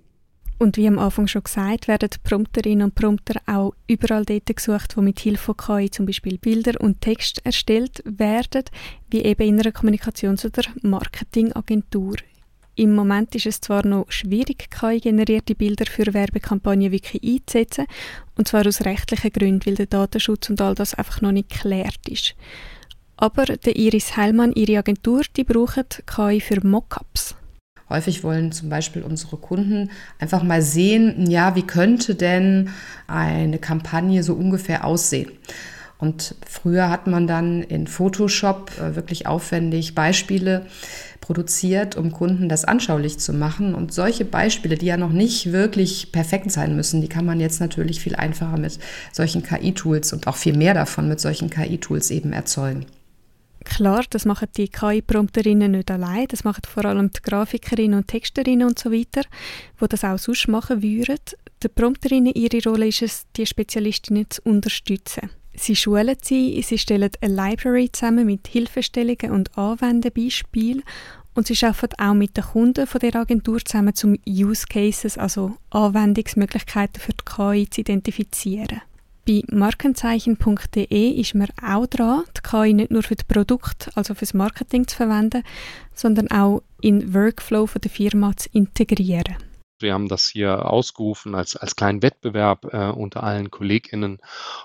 [0.62, 5.02] Und wie am Anfang schon gesagt, werden Prompterinnen und Prompter auch überall dort gesucht, wo
[5.02, 8.66] mit Hilfe von KI zum Beispiel Bilder und Text erstellt werden,
[9.10, 12.18] wie eben in einer Kommunikations- oder Marketingagentur.
[12.76, 17.86] Im Moment ist es zwar noch schwierig, KI-generierte Bilder für Werbekampagnen wirklich einzusetzen,
[18.38, 22.08] und zwar aus rechtlichen Gründen, weil der Datenschutz und all das einfach noch nicht geklärt
[22.08, 22.36] ist.
[23.18, 27.36] Aber der Iris Heilmann, ihre Agentur, die braucht KI für Mockups.
[27.90, 32.70] Häufig wollen zum Beispiel unsere Kunden einfach mal sehen, ja, wie könnte denn
[33.06, 35.30] eine Kampagne so ungefähr aussehen?
[36.02, 40.66] Und früher hat man dann in Photoshop äh, wirklich aufwendig Beispiele
[41.22, 43.76] produziert, um Kunden das anschaulich zu machen.
[43.76, 47.62] Und solche Beispiele, die ja noch nicht wirklich perfekt sein müssen, die kann man jetzt
[47.62, 48.80] natürlich viel einfacher mit
[49.12, 52.88] solchen KI-Tools und auch viel mehr davon mit solchen KI-Tools eben erzeugen.
[53.64, 58.68] Klar, das machen die KI-Prompterinnen nicht allein, das machen vor allem die Grafikerinnen und Texterinnen
[58.68, 59.22] und so weiter,
[59.78, 61.20] wo das auch sonst machen würden.
[61.62, 65.30] Die Prompterinnen, ihre Rolle ist es, die Spezialistinnen zu unterstützen.
[65.54, 70.84] Sie schulen sie, sie stellen eine Library zusammen mit Hilfestellungen und Anwendebeispielen
[71.34, 75.58] und sie arbeiten auch mit den Kunden von der Agentur zusammen, um Use Cases, also
[75.70, 78.82] Anwendungsmöglichkeiten für die KI zu identifizieren.
[79.28, 84.34] Bei markenzeichen.de ist man auch dran, die KI nicht nur für das Produkt, also fürs
[84.34, 85.44] Marketing zu verwenden,
[85.94, 89.36] sondern auch in den Workflow der Firma zu integrieren.
[89.82, 94.20] Wir haben das hier ausgerufen als, als kleinen Wettbewerb äh, unter allen KollegInnen,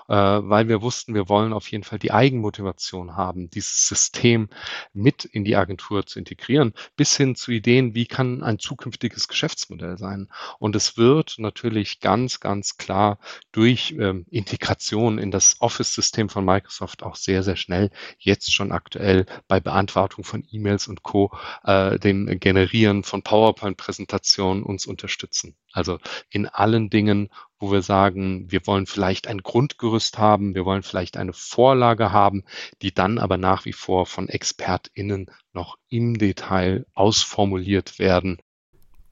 [0.07, 4.49] äh, weil wir wussten, wir wollen auf jeden Fall die Eigenmotivation haben, dieses System
[4.93, 9.97] mit in die Agentur zu integrieren, bis hin zu Ideen, wie kann ein zukünftiges Geschäftsmodell
[9.97, 10.29] sein.
[10.59, 13.19] Und es wird natürlich ganz, ganz klar
[13.51, 19.25] durch ähm, Integration in das Office-System von Microsoft auch sehr, sehr schnell jetzt schon aktuell
[19.47, 21.31] bei Beantwortung von E-Mails und Co.,
[21.63, 25.55] äh, dem Generieren von PowerPoint-Präsentationen uns unterstützen.
[25.71, 30.83] Also in allen Dingen, wo wir sagen, wir wollen vielleicht ein Grundgerüst haben, wir wollen
[30.83, 32.43] vielleicht eine Vorlage haben,
[32.81, 38.37] die dann aber nach wie vor von ExpertInnen noch im Detail ausformuliert werden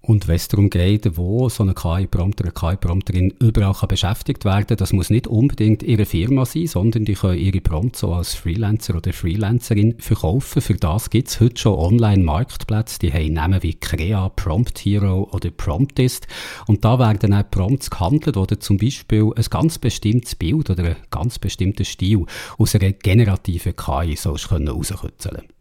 [0.08, 4.78] und wenn es darum geht, wo so eine KI-Prompter, eine KI-Prompterin überall kann beschäftigt werden
[4.78, 8.96] das muss nicht unbedingt ihre Firma sein, sondern die können ihre Prompts so als Freelancer
[8.96, 10.62] oder Freelancerin verkaufen.
[10.62, 15.50] Für das gibt es heute schon Online-Marktplätze, die haben Namen wie Crea, Prompt Hero oder
[15.50, 16.28] Promptist.
[16.68, 20.96] Und da werden auch Prompts gehandelt, oder zum Beispiel ein ganz bestimmtes Bild oder ein
[21.10, 22.26] ganz bestimmter Stil
[22.58, 25.55] aus einer generativen KI so rauskitzeln können.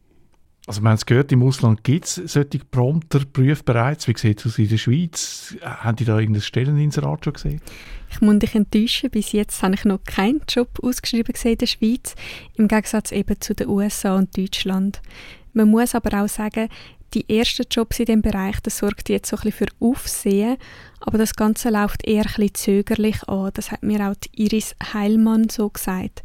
[0.66, 4.09] Also wir haben es gehört, im Ausland gibt es solche Prompter-Prüfe bereits.
[4.09, 5.55] Wie sieht es aus in der Schweiz?
[5.62, 7.61] Haben die da irgendein Stelleninserat schon gesehen?
[8.11, 11.66] Ich muss dich enttäuschen, bis jetzt habe ich noch keinen Job ausgeschrieben gesehen in der
[11.66, 12.14] Schweiz,
[12.55, 15.03] im Gegensatz eben zu den USA und Deutschland.
[15.53, 16.68] Man muss aber auch sagen,
[17.12, 20.57] die ersten Jobs in diesem Bereich, das sorgt jetzt so ein bisschen für Aufsehen,
[21.00, 23.50] aber das Ganze läuft eher ein bisschen zögerlich an.
[23.53, 26.22] Das hat mir auch Iris Heilmann so gesagt.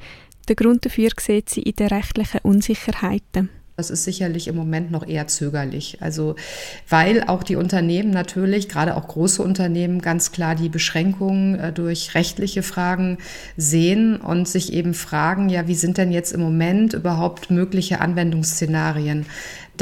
[0.47, 3.49] Der Grund dafür sieht sie in den rechtlichen Unsicherheiten.
[3.79, 5.99] Das ist sicherlich im Moment noch eher zögerlich.
[6.01, 6.35] Also,
[6.89, 12.13] weil auch die Unternehmen natürlich, gerade auch große Unternehmen, ganz klar die Beschränkungen äh, durch
[12.13, 13.19] rechtliche Fragen
[13.55, 19.25] sehen und sich eben fragen, ja, wie sind denn jetzt im Moment überhaupt mögliche Anwendungsszenarien?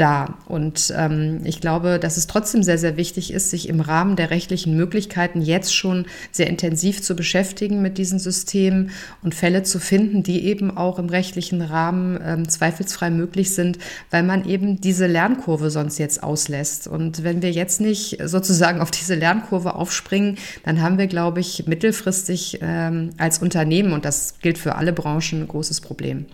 [0.00, 0.38] Da.
[0.46, 4.30] Und ähm, ich glaube, dass es trotzdem sehr, sehr wichtig ist, sich im Rahmen der
[4.30, 8.90] rechtlichen Möglichkeiten jetzt schon sehr intensiv zu beschäftigen mit diesen Systemen
[9.22, 13.78] und Fälle zu finden, die eben auch im rechtlichen Rahmen ähm, zweifelsfrei möglich sind,
[14.10, 16.86] weil man eben diese Lernkurve sonst jetzt auslässt.
[16.86, 21.66] Und wenn wir jetzt nicht sozusagen auf diese Lernkurve aufspringen, dann haben wir, glaube ich,
[21.66, 26.26] mittelfristig ähm, als Unternehmen, und das gilt für alle Branchen, ein großes Problem.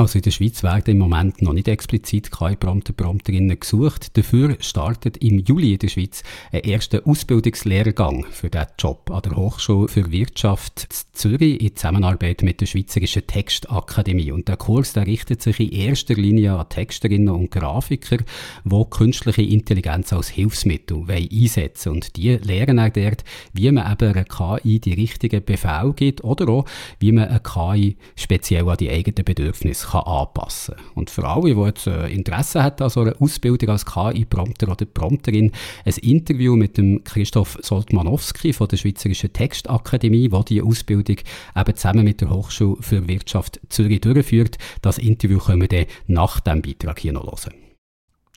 [0.00, 4.16] Also in der Schweiz werden im Moment noch nicht explizit KI-Beamte, Beamterinnen gesucht.
[4.16, 9.36] Dafür startet im Juli in der Schweiz ein erster Ausbildungslehrgang für diesen Job an der
[9.36, 14.32] Hochschule für Wirtschaft Zürich in Zusammenarbeit mit der Schweizerischen Textakademie.
[14.32, 18.16] Und der Kurs der richtet sich in erster Linie an Texterinnen und Grafiker,
[18.64, 24.24] die künstliche Intelligenz als Hilfsmittel einsetzen Und die lernen auch dort, wie man eben einer
[24.24, 26.64] KI die richtigen Befehle gibt oder auch,
[27.00, 30.84] wie man eine KI speziell an die eigenen Bedürfnisse kann anpassen kann.
[30.94, 34.86] Und für alle, die jetzt äh, Interesse haben an so einer Ausbildung als KI-Prompter oder
[34.86, 35.52] Prompterin,
[35.84, 41.16] ein Interview mit dem Christoph Soltmanowski von der Schweizerischen Textakademie, der die Ausbildung
[41.56, 44.58] eben zusammen mit der Hochschule für Wirtschaft Zürich durchführt.
[44.82, 47.54] Das Interview können wir dann nach dem Beitrag hier noch hören.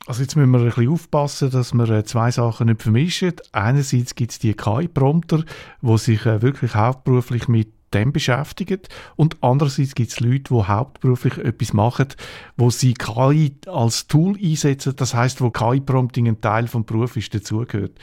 [0.06, 3.32] Also jetzt müssen wir ein bisschen aufpassen, dass wir äh, zwei Sachen nicht vermischen.
[3.52, 5.44] Einerseits gibt es die KI-Prompter,
[5.80, 8.80] die sich äh, wirklich hauptberuflich mit dem beschäftigen.
[9.16, 12.08] Und andererseits gibt es Leute, die hauptberuflich etwas machen,
[12.56, 17.34] wo sie KI als Tool einsetzen, das heißt, wo KI-Prompting ein Teil vom Beruf ist,
[17.34, 17.98] dazugehört.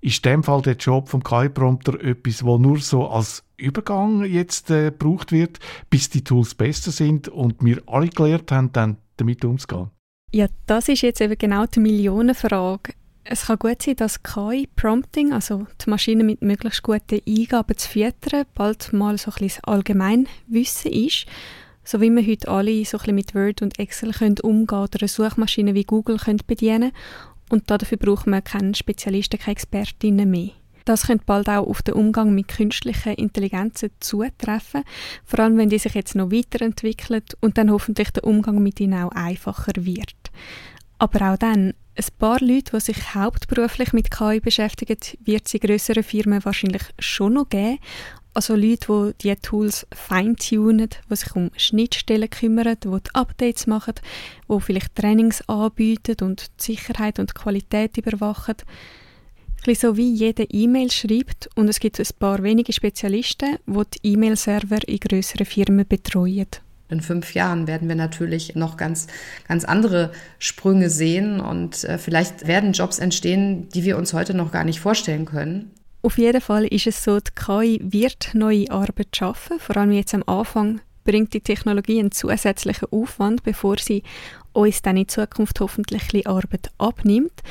[0.00, 4.70] Ist in dem Fall der Job vom KI-Prompter etwas, wo nur so als Übergang jetzt
[4.70, 9.44] äh, gebraucht wird, bis die Tools besser sind und wir alle gelernt haben, dann damit
[9.44, 9.90] umzugehen?
[10.32, 12.94] Ja, das ist jetzt eben genau die Millionenfrage.
[13.26, 18.44] Es kann gut sein, dass KI-Prompting, also die Maschine mit möglichst guten Eingaben zu füttern,
[18.54, 21.24] bald mal so ein bisschen Allgemeinwissen ist.
[21.84, 25.00] So wie wir heute alle so ein bisschen mit Word und Excel können umgehen oder
[25.00, 26.92] eine Suchmaschine wie Google können bedienen
[27.48, 30.50] und dafür braucht man keine Spezialisten, keine Expertinnen mehr.
[30.84, 34.84] Das könnte bald auch auf den Umgang mit künstlichen Intelligenzen zutreffen,
[35.24, 39.02] vor allem wenn die sich jetzt noch weiterentwickelt und dann hoffentlich der Umgang mit ihnen
[39.02, 40.30] auch einfacher wird.
[40.98, 45.60] Aber auch dann, ein paar Leute, die sich hauptberuflich mit KI beschäftigen, wird es in
[45.60, 47.78] grösseren Firmen wahrscheinlich schon noch geben.
[48.36, 53.94] Also Leute, die diese Tools feintunen, die sich um Schnittstellen kümmern, die die Updates machen,
[54.48, 58.56] die vielleicht Trainings anbieten und die Sicherheit und die Qualität überwachen.
[59.66, 64.12] Ein so wie jeder E-Mail schreibt und es gibt ein paar wenige Spezialisten, die die
[64.12, 66.48] E-Mail-Server in grösseren Firmen betreuen.
[66.94, 69.08] In fünf Jahren werden wir natürlich noch ganz,
[69.48, 74.52] ganz andere Sprünge sehen und äh, vielleicht werden Jobs entstehen, die wir uns heute noch
[74.52, 75.72] gar nicht vorstellen können.
[76.02, 79.58] Auf jeden Fall ist es so, die KI wird neue Arbeit schaffen.
[79.58, 84.04] Vor allem jetzt am Anfang bringt die Technologie einen zusätzlichen Aufwand, bevor sie
[84.52, 87.42] uns dann in Zukunft hoffentlich Arbeit abnimmt.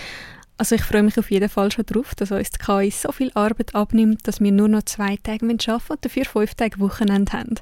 [0.57, 3.31] Also ich freue mich auf jeden Fall schon darauf, dass uns die KI so viel
[3.33, 7.55] Arbeit abnimmt, dass wir nur noch zwei Tage arbeiten und dafür fünf Tage Wochenende haben.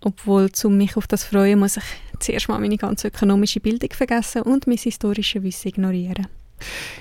[0.00, 1.82] Obwohl, um mich auf das freuen, muss ich
[2.20, 6.26] zuerst mal meine ganze ökonomische Bildung vergessen und mein historisches Wissen ignorieren.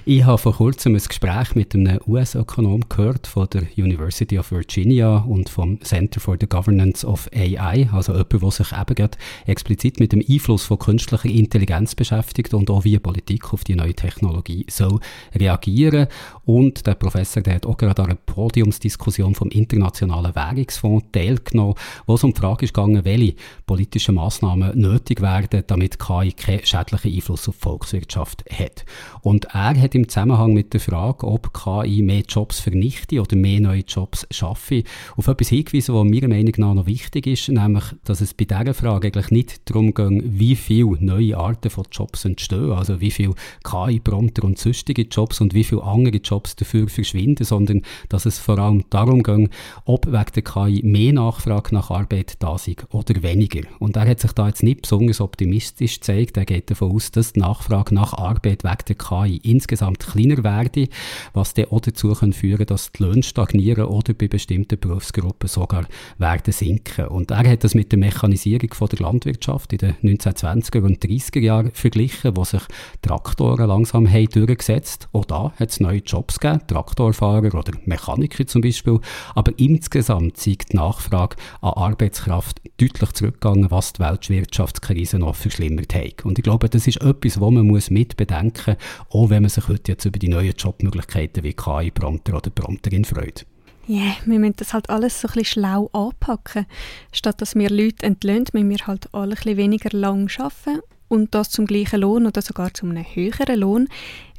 [0.05, 5.17] Ich habe vor kurzem ein Gespräch mit einem US-Ökonom gehört von der University of Virginia
[5.17, 9.09] und vom Center for the Governance of AI, also jemand, der sich eben
[9.45, 13.93] explizit mit dem Einfluss von künstlicher Intelligenz beschäftigt und auch wie Politik auf die neue
[13.93, 14.99] Technologie soll
[15.35, 16.07] reagieren.
[16.45, 22.15] Und der Professor der hat auch gerade an einer Podiumsdiskussion vom Internationalen Währungsfonds teilgenommen, wo
[22.15, 27.47] es um die Frage ging, welche politischen Massnahmen nötig werden, damit KI keinen schädlichen Einfluss
[27.47, 28.85] auf die Volkswirtschaft hat.
[29.21, 33.61] Und er hat im Zusammenhang mit der Frage, ob KI mehr Jobs vernichte oder mehr
[33.61, 34.83] neue Jobs schaffe,
[35.15, 38.73] auf etwas hingewiesen, was meiner Meinung nach noch wichtig ist, nämlich, dass es bei dieser
[38.73, 43.35] Frage eigentlich nicht darum geht, wie viele neue Arten von Jobs entstehen, also wie viele
[43.63, 48.59] KI-Prompter und sonstige Jobs und wie viele andere Jobs dafür verschwinden, sondern dass es vor
[48.59, 49.49] allem darum geht,
[49.85, 53.61] ob wegen der KI mehr Nachfrage nach Arbeit da ist oder weniger.
[53.79, 56.37] Und er hat sich da jetzt nicht besonders optimistisch gezeigt.
[56.37, 60.87] Er geht davon aus, dass die Nachfrage nach Arbeit wegen der KI insgesamt kleiner werde,
[61.33, 65.85] was dann auch dazu kann führen dass die Löhne stagnieren oder bei bestimmten Berufsgruppen sogar
[66.17, 67.07] werden sinken.
[67.07, 71.39] Und er hat das mit der Mechanisierung von der Landwirtschaft in den 1920er und 30er
[71.39, 72.61] Jahren verglichen, wo sich
[73.01, 75.07] Traktoren langsam haben durchgesetzt.
[75.13, 78.99] Auch da hat es neue Jobs gegeben, Traktorfahrer oder Mechaniker zum Beispiel.
[79.35, 86.25] Aber insgesamt zeigt die Nachfrage an Arbeitskraft deutlich zurückgegangen, was die Weltwirtschaftskrise noch verschlimmert hat.
[86.25, 89.67] Und ich glaube, das ist etwas, was man muss mitbedenken muss, auch wenn man sich
[89.67, 93.45] heute jetzt über die neuen Jobmöglichkeiten wie KI-Prompter oder Prompterin freut.
[93.87, 96.65] Ja, yeah, wir müssen das halt alles so ein bisschen schlau anpacken.
[97.13, 101.33] Statt dass wir Leute entlöhnen, müssen wir halt alle ein bisschen weniger lang arbeiten und
[101.33, 103.87] das zum gleichen Lohn oder sogar zu einem höheren Lohn,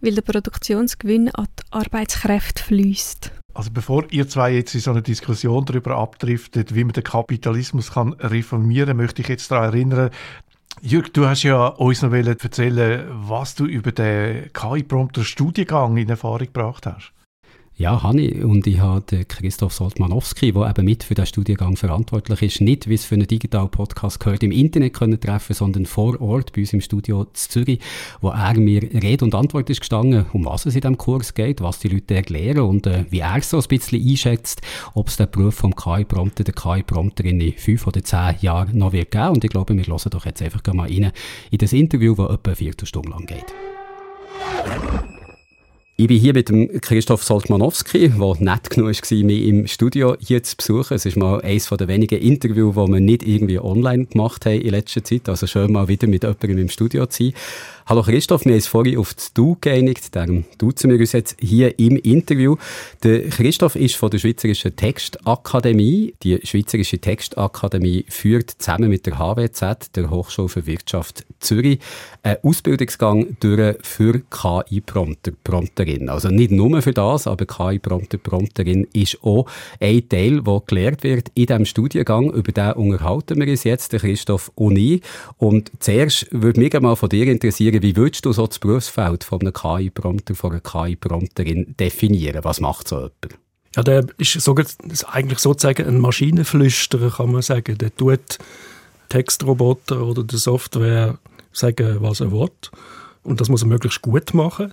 [0.01, 3.33] weil der Produktionsgewinn an die Arbeitskräfte fließt.
[3.55, 7.92] Also bevor ihr zwei jetzt in so eine Diskussion darüber abdriftet, wie man den Kapitalismus
[7.92, 10.11] kann reformieren kann, möchte ich jetzt daran erinnern,
[10.81, 16.87] Jürg, du hast ja uns noch erzählen, was du über den KI-Prompter-Studiengang in Erfahrung gebracht
[16.87, 17.12] hast.
[17.78, 18.42] Ja, ich.
[18.42, 22.94] Und ich habe Christoph Soltmanowski, der eben mit für den Studiengang verantwortlich ist, nicht, wie
[22.94, 26.80] es für einen Digital-Podcast gehört, im Internet können treffen, sondern vor Ort bei uns im
[26.80, 27.78] Studio in Zürich,
[28.20, 31.60] wo er mir Rede und Antwort ist gestanden, um was es in diesem Kurs geht,
[31.60, 34.60] was die Leute erklären und äh, wie er so ein bisschen einschätzt,
[34.94, 39.12] ob es den Beruf vom KI-Prompter, der KI-Prompterin in fünf oder zehn Jahren noch wird
[39.12, 39.28] geben.
[39.28, 41.12] Und ich glaube, wir hören doch jetzt einfach mal rein
[41.52, 43.54] in das Interview, das etwa eine Viertelstunde lang geht.
[46.00, 50.40] Ich bin hier mit dem Christoph Soltmanowski, der nett genug war, mich im Studio hier
[50.44, 50.94] zu besuchen.
[50.94, 54.70] Es ist mal eines der wenigen Interviews, die wir nicht irgendwie online gemacht haben in
[54.70, 55.28] letzter Zeit.
[55.28, 57.32] Also schön mal wieder mit jemandem im Studio zu sein.
[57.88, 61.38] Hallo Christoph, wir haben uns vorhin auf das Du geeinigt, darum duzen wir uns jetzt
[61.40, 62.57] hier im Interview.
[63.03, 66.12] Der Christoph ist von der Schweizerischen Textakademie.
[66.22, 71.79] Die Schweizerische Textakademie führt zusammen mit der HWZ, der Hochschule für Wirtschaft Zürich,
[72.22, 76.11] einen Ausbildungsgang durch für KI-Prompter, Prompterin.
[76.11, 79.48] Also nicht nur für das, aber KI-Prompter, Prompterin ist auch
[79.81, 82.31] ein Teil, der gelehrt wird in diesem Studiengang.
[82.33, 85.01] Über den unterhalten wir uns jetzt, der Christoph und ich.
[85.38, 89.24] Und zuerst würde mich mal von dir interessieren, fragen, wie würdest du so das Berufsfeld
[89.24, 92.44] von einem KI-Prompter, von einer KI-Prompterin definieren?
[92.44, 93.38] Was macht so jemand?
[93.76, 94.66] Ja, der ist sogar,
[95.12, 97.76] eigentlich sozusagen ein Maschinenflüsterer, kann man sagen.
[97.78, 98.38] Der tut
[99.08, 101.18] Textroboter oder der Software
[101.52, 102.50] sagen, was er will.
[103.22, 104.72] Und das muss er möglichst gut machen.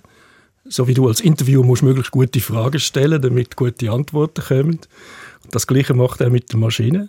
[0.64, 4.80] So wie du als Interviewer musst möglichst gute Fragen stellen, damit gute Antworten kommen.
[5.44, 7.06] Und das Gleiche macht er mit der Maschine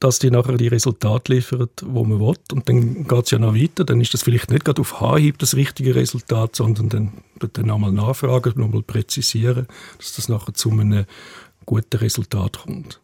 [0.00, 2.36] dass die nachher die Resultate liefern, wo man will.
[2.52, 3.84] Und dann geht es ja noch weiter.
[3.84, 7.12] Dann ist das vielleicht nicht gerade auf Anhieb das richtige Resultat, sondern dann,
[7.52, 9.66] dann nochmal nachfragen, nochmal präzisieren,
[9.98, 11.04] dass das nachher zu einem
[11.66, 13.00] guten Resultat kommt.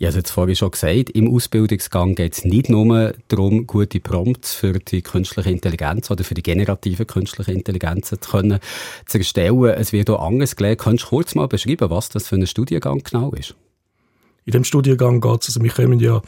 [0.00, 4.54] Ich habe es vorhin schon gesagt, im Ausbildungsgang geht es nicht nur darum, gute Prompts
[4.54, 8.60] für die künstliche Intelligenz oder für die generative künstliche Intelligenz zu können
[9.06, 9.64] zu erstellen.
[9.70, 10.78] Es wird auch anders gelehrt.
[10.78, 13.56] Könntest du kurz mal beschreiben, was das für ein Studiengang genau ist?
[14.48, 16.22] In dem Studiengang geht es, also wir kommen ja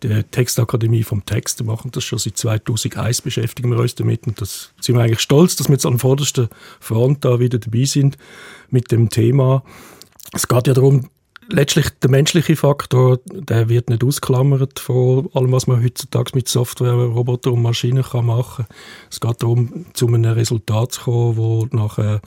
[0.00, 4.24] in der Textakademie vom Text, wir machen das schon seit 2001, beschäftigen wir uns damit
[4.28, 6.48] und das sind wir eigentlich stolz, dass wir jetzt an vorderster
[6.78, 8.18] Front da wieder dabei sind
[8.70, 9.64] mit dem Thema.
[10.32, 11.10] Es geht ja darum,
[11.48, 16.94] letztlich der menschliche Faktor, der wird nicht ausklammert von allem, was man heutzutage mit Software,
[16.94, 18.66] Roboter und Maschinen kann machen.
[19.10, 22.20] Es geht darum, zu einem Resultat zu kommen, das nachher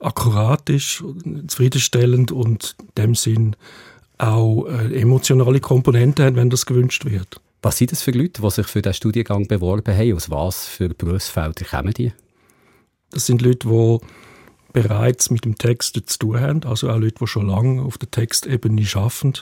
[0.00, 1.04] akkurat ist,
[1.46, 3.54] zufriedenstellend und in dem Sinn
[4.22, 7.40] auch äh, emotionale Komponenten haben, wenn das gewünscht wird.
[7.60, 10.14] Was sind das für Leute, die sich für diesen Studiengang beworben haben?
[10.14, 12.12] Aus was für Berufsfelder kommen die?
[13.10, 13.98] Das sind Leute, die
[14.72, 18.10] bereits mit dem Text zu tun haben, also auch Leute, die schon lange auf der
[18.10, 19.34] Textebene arbeiten,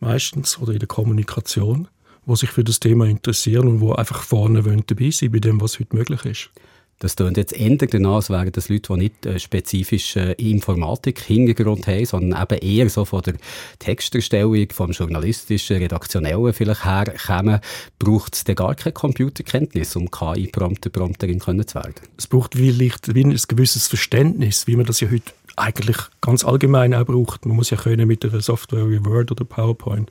[0.00, 1.88] meistens, oder in der Kommunikation,
[2.26, 5.60] die sich für das Thema interessieren und die einfach vorne wollen dabei sein bei dem,
[5.60, 6.50] was heute möglich ist.
[6.98, 12.06] Das klingt jetzt eher danach, als wären das Leute, die nicht äh, spezifisch Informatik-Hintergrund haben,
[12.06, 13.34] sondern eben eher so von der
[13.78, 17.60] Texterstellung, vom journalistischen, redaktionellen vielleicht her kommen.
[17.98, 21.94] Braucht es gar keine Computerkenntnis, um KI-Prompter, Prompterin zu werden?
[22.16, 23.14] Es braucht vielleicht ein
[23.48, 27.44] gewisses Verständnis, wie man das ja heute eigentlich ganz allgemein auch braucht.
[27.44, 30.10] Man muss ja können mit einer Software wie Word oder PowerPoint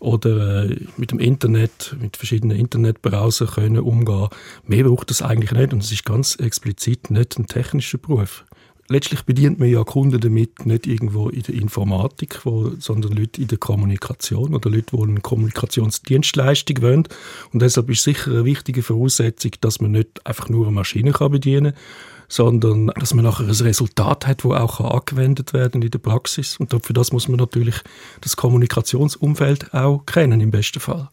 [0.00, 4.28] oder äh, mit dem Internet, mit verschiedenen Internetbrowser können umgehen.
[4.66, 8.44] Mehr braucht das eigentlich nicht und es ist ganz explizit nicht ein technischer Beruf.
[8.88, 13.48] Letztlich bedient man ja Kunden damit nicht irgendwo in der Informatik, wo, sondern Leute in
[13.48, 17.08] der Kommunikation oder Leute, die eine Kommunikationsdienstleistung wollen.
[17.52, 21.32] Und deshalb ist sicher eine wichtige Voraussetzung, dass man nicht einfach nur eine Maschine kann
[21.32, 21.82] bedienen kann,
[22.28, 26.56] sondern dass man nachher ein Resultat hat, das auch angewendet werden in der Praxis.
[26.58, 27.76] Und für das muss man natürlich
[28.20, 31.08] das Kommunikationsumfeld auch kennen im besten Fall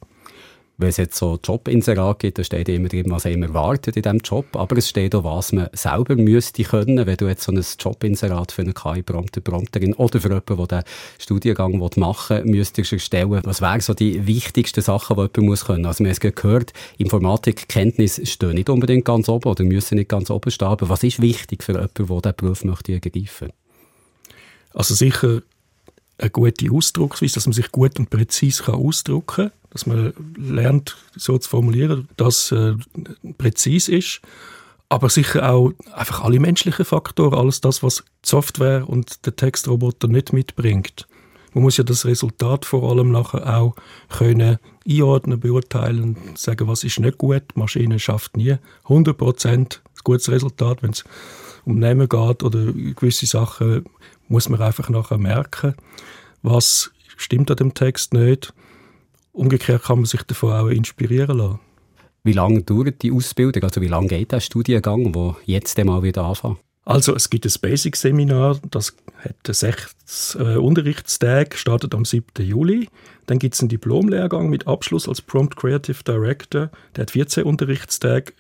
[0.78, 4.20] wenn es jetzt so Jobinserat gibt, da steht immer drin, was einem erwartet in diesem
[4.20, 7.64] Job, aber es steht auch, was man selber müsste können, wenn du jetzt so ein
[7.80, 10.84] Jobinserat für eine KI-Prompter, Prompterin oder für jemanden, der den
[11.20, 13.42] Studiengang machen will, müsstest erstellen.
[13.44, 15.86] Was wären so die wichtigsten Sachen, die jemand muss können?
[15.86, 20.32] Also wir haben es gehört, Informatikkenntnis stehen nicht unbedingt ganz oben oder müssen nicht ganz
[20.32, 23.50] oben stehen, aber was ist wichtig für jemanden, der diesen Beruf möchte ergreifen?
[24.74, 25.42] Also sicher
[26.24, 31.38] eine gute Ausdrucksweise, dass man sich gut und präzise ausdrücken kann dass man lernt, so
[31.40, 32.76] zu formulieren, dass äh,
[33.40, 34.22] präzise ist,
[34.88, 40.08] aber sicher auch einfach alle menschlichen Faktoren, alles das, was die Software und der Textroboter
[40.08, 41.08] nicht mitbringt.
[41.54, 43.76] Man muss ja das Resultat vor allem nachher auch
[44.10, 47.44] können einordnen, beurteilen, sagen, was ist nicht gut.
[47.56, 49.68] Die Maschine schafft nie 100% ein
[50.04, 51.04] gutes Resultat, wenn es
[51.66, 53.86] um Namen geht oder gewisse Sachen,
[54.28, 55.76] muss man einfach nachher merken,
[56.42, 58.54] was stimmt an dem Text nicht
[59.34, 61.60] Umgekehrt kann man sich davon auch inspirieren lassen.
[62.24, 63.64] Wie lange dauert die Ausbildung?
[63.64, 66.60] Also wie lange geht der Studiengang, der jetzt einmal wieder anfängt?
[66.86, 72.46] Also es gibt ein Basic-Seminar, das hat sechs äh, Unterrichtstage, startet am 7.
[72.46, 72.90] Juli.
[73.26, 78.34] Dann gibt es einen Diplomlehrgang mit Abschluss als Prompt Creative Director, der hat 14 Unterrichtstage,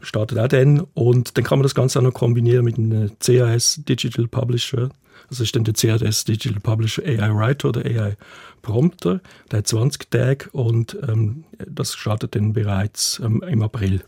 [0.00, 0.80] startet auch dann.
[0.94, 4.90] Und dann kann man das Ganze auch noch kombinieren mit einem CAS Digital Publisher
[5.32, 8.16] das ist dann der CRS Digital Publisher AI Writer oder AI
[8.60, 9.22] Prompter.
[9.50, 14.04] Der hat 20 Tage und ähm, das startet dann bereits ähm, im April.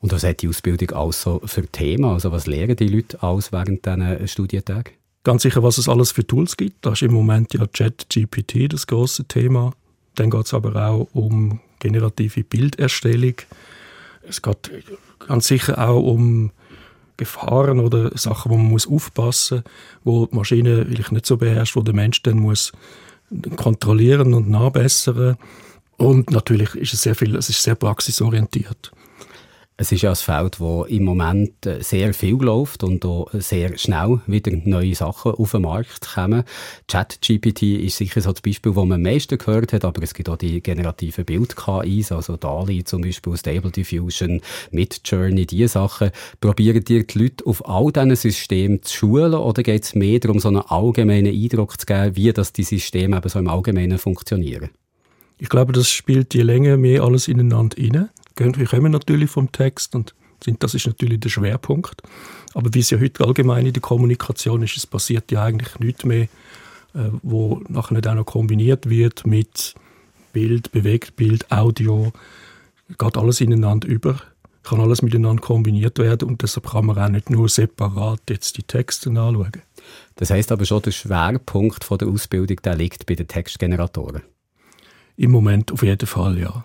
[0.00, 2.06] Und was hat die Ausbildung auch so für Themen?
[2.06, 4.94] Also was lernen die Leute aus während diesen Studientagen?
[5.24, 6.86] Ganz sicher, was es alles für Tools gibt.
[6.86, 9.74] Da ist im Moment ja ChatGPT das große Thema.
[10.14, 13.34] Dann geht es aber auch um generative Bilderstellung.
[14.26, 14.70] Es geht
[15.18, 16.50] ganz sicher auch um
[17.16, 19.72] Gefahren oder Sachen, wo man muss aufpassen muss,
[20.04, 22.72] wo die Maschine vielleicht nicht so beherrscht, wo der Mensch dann muss
[23.56, 25.36] kontrollieren und nachbessern.
[25.96, 28.92] Und natürlich ist es sehr viel, es ist sehr praxisorientiert.
[29.78, 33.78] Es ist ja ein Feld, wo im Moment äh, sehr viel läuft und auch sehr
[33.78, 36.44] schnell wieder neue Sachen auf den Markt kommen.
[36.88, 40.28] ChatGPT ist sicher so das Beispiel, das man am meisten gehört hat, aber es gibt
[40.28, 46.10] auch die generativen Bild-KIs, also DALI zum Beispiel, Stable Diffusion, Midjourney, diese Sachen.
[46.40, 50.38] Probieren dir die Leute auf all diesen Systemen zu schulen oder geht es mehr darum,
[50.38, 54.68] so einen allgemeinen Eindruck zu geben, wie das die Systeme eben so im Allgemeinen funktionieren?
[55.38, 58.10] Ich glaube, das spielt je länger mehr alles ineinander rein.
[58.36, 62.02] Wir kommen natürlich vom Text und sind, das ist natürlich der Schwerpunkt.
[62.54, 66.04] Aber wie es ja heute allgemein in der Kommunikation ist, es passiert ja eigentlich nichts
[66.04, 66.24] mehr,
[66.94, 69.74] äh, wo nachher nicht auch noch kombiniert wird mit
[70.32, 72.12] Bild, Bewegtbild, Audio.
[72.98, 74.20] Geht alles ineinander über,
[74.62, 78.62] kann alles miteinander kombiniert werden und deshalb kann man auch nicht nur separat jetzt die
[78.62, 79.52] Texte anschauen.
[80.16, 84.22] Das heißt aber schon, der Schwerpunkt von der Ausbildung der liegt bei den Textgeneratoren.
[85.16, 86.64] Im Moment auf jeden Fall, ja.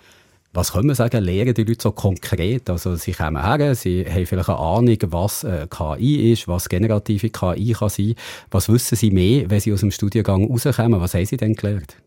[0.58, 2.68] Was können wir sagen, lehren die Leute so konkret?
[2.72, 7.30] Also sie kommen her, sie haben vielleicht eine Ahnung, was äh, KI ist, was generative
[7.30, 8.16] KI kann sein.
[8.50, 11.00] Was wissen sie mehr, wenn sie aus dem Studiengang rauskommen?
[11.00, 11.98] Was haben sie denn gelernt?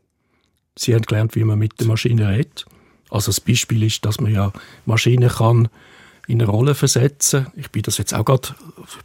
[0.77, 2.65] Sie haben gelernt, wie man mit der Maschine redet.
[3.09, 4.53] Also das Beispiel ist, dass man ja
[4.85, 5.69] Maschine kann
[6.27, 7.47] in eine Rolle versetzen.
[7.55, 8.49] Ich bin das jetzt auch gerade,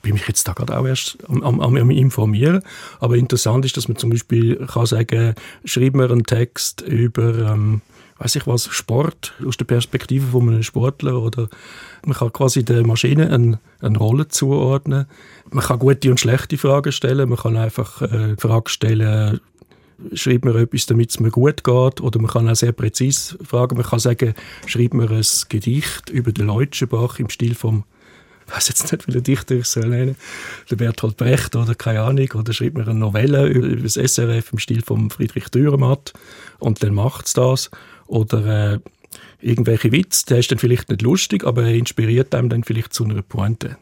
[0.01, 2.63] bin mich jetzt da gerade auch erst am, am, am, informieren.
[2.99, 5.35] Aber interessant ist, dass man zum Beispiel kann sagen,
[5.65, 7.81] schreib mir einen Text über, ähm,
[8.17, 11.49] weiß ich was, Sport aus der Perspektive von einem Sportler oder
[12.05, 15.05] man kann quasi der Maschine eine, eine Rolle zuordnen.
[15.51, 17.29] Man kann gute und schlechte Fragen stellen.
[17.29, 19.41] Man kann einfach äh, Fragen stellen,
[20.13, 22.01] schreibt mir etwas, damit es mir gut geht.
[22.01, 23.75] Oder man kann auch sehr präzise fragen.
[23.75, 24.33] Man kann sagen,
[24.65, 27.83] schreibt mir ein Gedicht über den Leutschenbach im Stil von
[28.47, 30.15] ich weiß jetzt nicht, welchen Dichter ich soll nennen,
[30.69, 34.59] der Bertolt Brecht oder keine Ahnung, oder schreibt mir eine Novelle über das SRF im
[34.59, 36.13] Stil von Friedrich Dürrematt
[36.59, 37.71] und dann macht's das.
[38.07, 38.79] Oder äh,
[39.41, 43.03] irgendwelche Witz, der ist dann vielleicht nicht lustig, aber er inspiriert einem dann vielleicht zu
[43.03, 43.77] einer Pointe.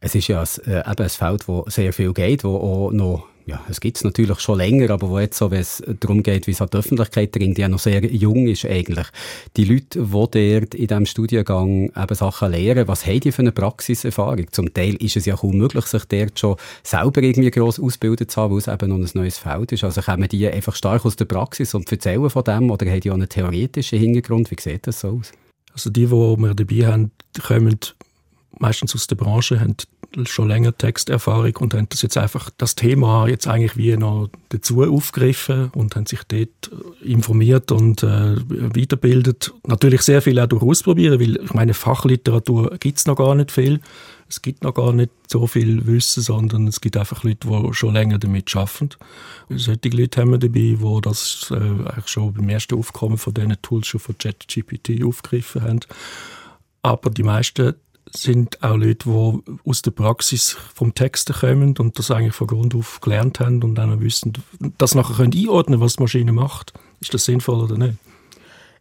[0.00, 3.28] Es ist ja ein, äh, eben ein Feld, wo sehr viel geht, wo auch noch
[3.46, 6.46] ja, es gibt es natürlich schon länger, aber wo jetzt so, wenn es darum geht,
[6.46, 9.06] wie es an die Öffentlichkeit dringt, die ja noch sehr jung ist eigentlich.
[9.56, 10.10] Die Leute, die
[10.60, 14.46] dort in diesem Studiengang eben Sachen lehren, was haben die für eine Praxiserfahrung?
[14.52, 18.40] Zum Teil ist es ja kaum möglich, sich dort schon selber irgendwie gross ausgebildet zu
[18.40, 19.84] haben, weil es eben noch ein neues Feld ist.
[19.84, 23.10] Also kommen die einfach stark aus der Praxis und erzählen von dem oder haben die
[23.10, 24.50] auch einen theoretischen Hintergrund?
[24.50, 25.32] Wie sieht das so aus?
[25.72, 27.10] Also die, die wir dabei haben,
[27.42, 27.78] kommen
[28.58, 29.76] meistens aus der Branche, haben
[30.24, 34.82] schon länger Texterfahrung und haben das jetzt einfach das Thema jetzt eigentlich wie noch dazu
[34.82, 36.70] aufgegriffen und haben sich dort
[37.02, 38.36] informiert und äh,
[38.74, 39.52] weiterbildet.
[39.66, 43.50] Natürlich sehr viel auch durch Ausprobieren, weil ich meine, Fachliteratur gibt es noch gar nicht
[43.50, 43.80] viel.
[44.28, 47.92] Es gibt noch gar nicht so viel Wissen, sondern es gibt einfach Leute, die schon
[47.92, 48.90] länger damit arbeiten.
[49.50, 53.60] Solche Leute haben wir dabei, die das äh, eigentlich schon beim ersten Aufkommen von diesen
[53.60, 55.80] Tools schon von ChatGPT aufgegriffen haben.
[56.82, 57.74] Aber die meisten
[58.14, 62.74] sind auch Leute, die aus der Praxis vom Texten kommen und das eigentlich von Grund
[62.74, 64.34] auf gelernt haben und dann wissen,
[64.78, 66.72] das nachher können einordnen, was die Maschine macht.
[67.00, 67.96] Ist das sinnvoll oder nicht?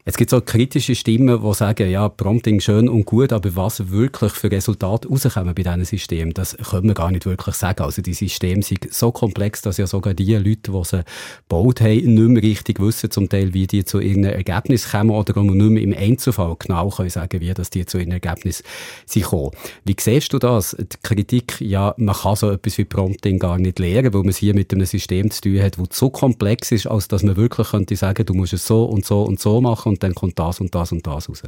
[0.05, 3.91] Jetzt gibt es auch kritische Stimmen, die sagen, ja, Prompting schön und gut, aber was
[3.91, 7.83] wirklich für Resultate rauskommen bei diesen Systemen, das können wir gar nicht wirklich sagen.
[7.83, 11.03] Also die Systeme sind so komplex, dass ja sogar die Leute, die sie
[11.47, 15.39] gebaut haben, nicht mehr richtig wissen, zum Teil, wie die zu ihren Ergebnissen kommen oder
[15.39, 18.63] nicht mehr im Einzelfall genau können sagen, wie dass die zu ihren Ergebnissen
[19.05, 19.51] sind gekommen.
[19.85, 20.75] Wie siehst du das?
[20.79, 24.37] Die Kritik, ja, man kann so etwas wie Prompting gar nicht lernen, weil man es
[24.37, 27.69] hier mit einem System zu tun hat, das so komplex ist, als dass man wirklich
[27.69, 30.59] könnte sagen, du musst es so und so und so machen und dann kommt das
[30.59, 31.43] und das und das raus.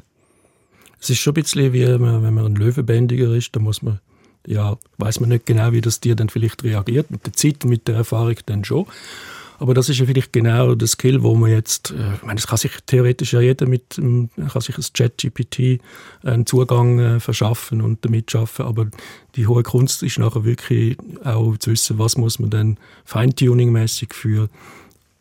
[1.00, 4.00] Es ist schon ein bisschen wie, wenn man ein Löwenbändiger ist, da muss man,
[4.46, 7.12] ja, weiß man nicht genau, wie das Tier dann vielleicht reagiert.
[7.12, 8.86] Mit der Zeit, mit der Erfahrung dann schon.
[9.60, 12.48] Aber das ist ja vielleicht genau der Skill, wo man jetzt, äh, ich meine, es
[12.48, 15.80] kann sich theoretisch ja jeder mit, ähm, kann sich ein Chat-GPT
[16.24, 18.66] einen Zugang äh, verschaffen und damit schaffen.
[18.66, 18.88] Aber
[19.36, 24.50] die hohe Kunst ist nachher wirklich auch zu wissen, was muss man dann Feintuning-mäßig für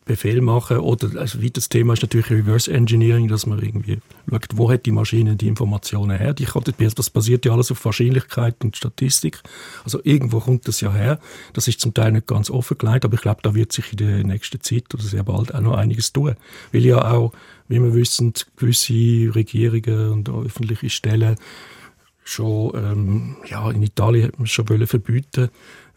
[0.05, 0.79] Befehl machen.
[0.79, 3.99] Oder also wie das Thema ist natürlich Reverse Engineering, dass man irgendwie
[4.29, 6.33] schaut, wo hat die Maschine die Informationen her.
[6.33, 9.41] Das basiert ja alles auf Wahrscheinlichkeit und Statistik.
[9.83, 11.19] Also irgendwo kommt das ja her.
[11.53, 14.23] Das ist zum Teil nicht ganz offengelegt, aber ich glaube, da wird sich in der
[14.23, 16.35] nächsten Zeit oder sehr bald auch noch einiges tun.
[16.71, 17.31] Weil ja auch,
[17.67, 21.37] wie wir wissen, gewisse Regierungen und öffentliche Stellen
[22.25, 25.49] schon, ähm, ja, in Italien hat man schon verbieten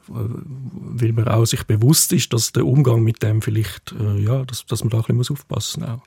[0.08, 4.66] weil man auch sich bewusst ist, dass der Umgang mit dem vielleicht, äh, ja, dass,
[4.66, 6.00] dass man da ein bisschen aufpassen muss.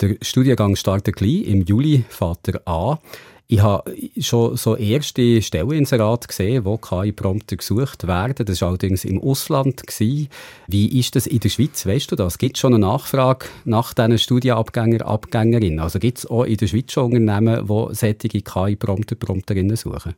[0.00, 2.98] Der Studiengang startet gleich, im Juli fährt er an.
[3.46, 8.46] Ich habe schon so erste Stelleninserate gesehen, wo KI-Prompter gesucht werden.
[8.46, 9.86] Das war allerdings im Ausland.
[9.86, 10.28] Gewesen.
[10.66, 11.84] Wie ist das in der Schweiz?
[11.84, 12.38] Weißt du das?
[12.38, 15.78] Gibt es schon eine Nachfrage nach diesen Studienabgänger, Abgängerinnen?
[15.78, 20.14] Also gibt es auch in der Schweiz schon Unternehmen, die solche KI-Prompter, Prompterinnen suchen?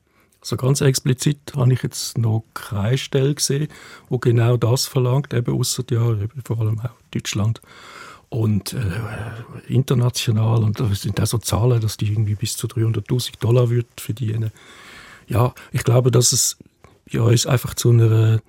[0.47, 3.67] Also ganz explizit habe ich jetzt noch keine Stelle gesehen,
[4.09, 7.61] wo genau das verlangt, eben außer ja, vor allem auch Deutschland.
[8.29, 8.79] Und äh,
[9.67, 13.89] international, und das sind auch so Zahlen, dass die irgendwie bis zu 300.000 Dollar wird
[14.01, 14.53] verdienen.
[15.27, 16.59] Ja, ich glaube, dass es
[17.11, 18.41] ja, uns einfach zu einer,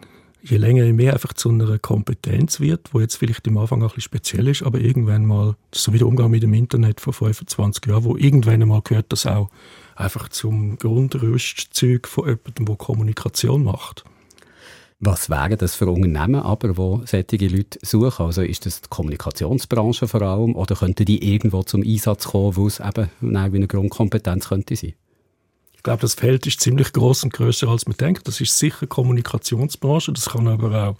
[0.43, 3.85] je länger, je mehr einfach zu einer Kompetenz wird, wo jetzt vielleicht am Anfang auch
[3.85, 7.13] ein bisschen speziell ist, aber irgendwann mal, so wie der Umgang mit dem Internet vor
[7.13, 9.49] 25 Jahren, wo irgendwann einmal gehört das auch
[9.97, 14.03] einfach zum Grundrüstzeug von jemandem, der Kommunikation macht.
[14.99, 18.25] Was wären das für Unternehmen aber, wo solche Leute suchen?
[18.25, 22.65] Also ist das die Kommunikationsbranche vor allem oder könnten die irgendwo zum Einsatz kommen, wo
[22.65, 24.93] es eben wie eine Grundkompetenz könnte sein?
[25.75, 28.27] Ich glaube, das Feld ist ziemlich groß und größer als man denkt.
[28.27, 30.95] Das ist sicher Kommunikationsbranche, das kann aber auch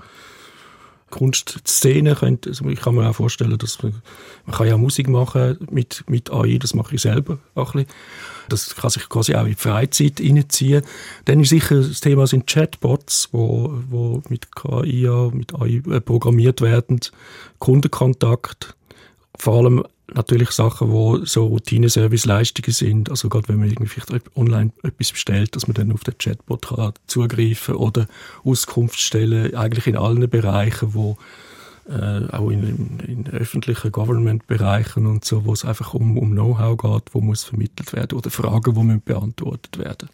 [1.10, 4.02] Kunstszene könnte, also ich kann mir auch vorstellen, dass man,
[4.46, 7.98] man kann ja Musik machen mit, mit AI, das mache ich selber auch ein bisschen.
[8.50, 10.84] Das kann sich quasi auch in die Freizeit reinziehen.
[11.26, 16.62] Dann ist sicher das Thema sind Chatbots, wo, wo mit KI, mit AI äh, programmiert
[16.62, 17.00] werden,
[17.60, 18.76] Kundenkontakt,
[19.38, 19.84] vor allem
[20.14, 23.10] natürlich Sachen, wo so Routine-Service-Leistungen sind.
[23.10, 26.68] Also gerade wenn man irgendwie vielleicht online etwas bestellt, dass man dann auf den Chatbot
[26.68, 28.08] kann zugreifen oder
[28.44, 31.18] Auskunftsstellen eigentlich in allen Bereichen, wo
[31.90, 37.14] äh, auch in, in, öffentlichen Government-Bereichen und so, wo es einfach um, um Know-how geht,
[37.14, 40.10] wo muss vermittelt werden oder Fragen, die müssen beantwortet werden.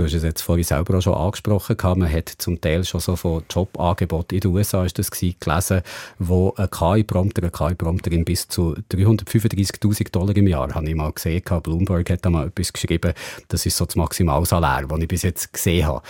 [0.00, 3.16] Du hast es jetzt vorhin selber auch schon angesprochen, man hat zum Teil schon so
[3.16, 5.82] von Jobangeboten in den USA ist das gewesen, gelesen,
[6.18, 11.42] wo ein KI-Prompter, eine KI-Prompterin bis zu 335'000 Dollar im Jahr, habe ich mal gesehen,
[11.62, 13.12] Bloomberg hat da mal etwas geschrieben,
[13.48, 16.00] das ist so das Maximalsalär, das ich bis jetzt gesehen habe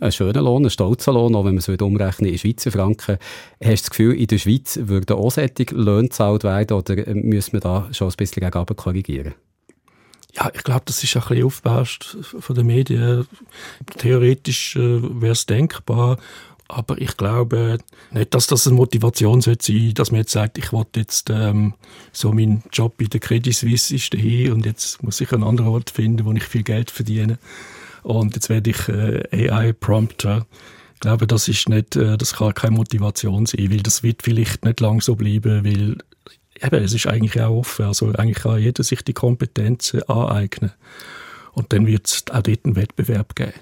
[0.00, 3.16] ein schöner Lohn, ein stolzer Lohn, auch wenn man es umrechnen in Schweizer Franken.
[3.62, 7.52] Hast du das Gefühl, in der Schweiz würden auch solche Löhne gezahlt werden oder müssen
[7.52, 9.34] wir da schon ein bisschen gegen korrigieren?
[10.36, 13.26] Ja, ich glaube, das ist ein bisschen aufgebauscht von den Medien.
[13.98, 16.18] Theoretisch äh, wäre es denkbar,
[16.68, 17.78] aber ich glaube
[18.10, 21.74] nicht, dass das eine Motivation sein sollte dass man jetzt sagt, ich will jetzt ähm,
[22.12, 25.70] so mein Job bei der Credit Suisse ist dahin und jetzt muss ich einen anderen
[25.70, 27.38] Ort finden, wo ich viel Geld verdiene
[28.02, 30.46] und jetzt werde ich äh, AI-Prompter.
[30.94, 34.64] Ich glaube, das ist nicht, äh, das kann keine Motivation sein, weil das wird vielleicht
[34.64, 35.98] nicht lang so bleiben, weil
[36.62, 37.86] eben, es ist eigentlich auch offen.
[37.86, 40.72] Also eigentlich kann jeder sich die Kompetenzen aneignen.
[41.52, 43.52] Und dann wird es auch dort einen Wettbewerb geben.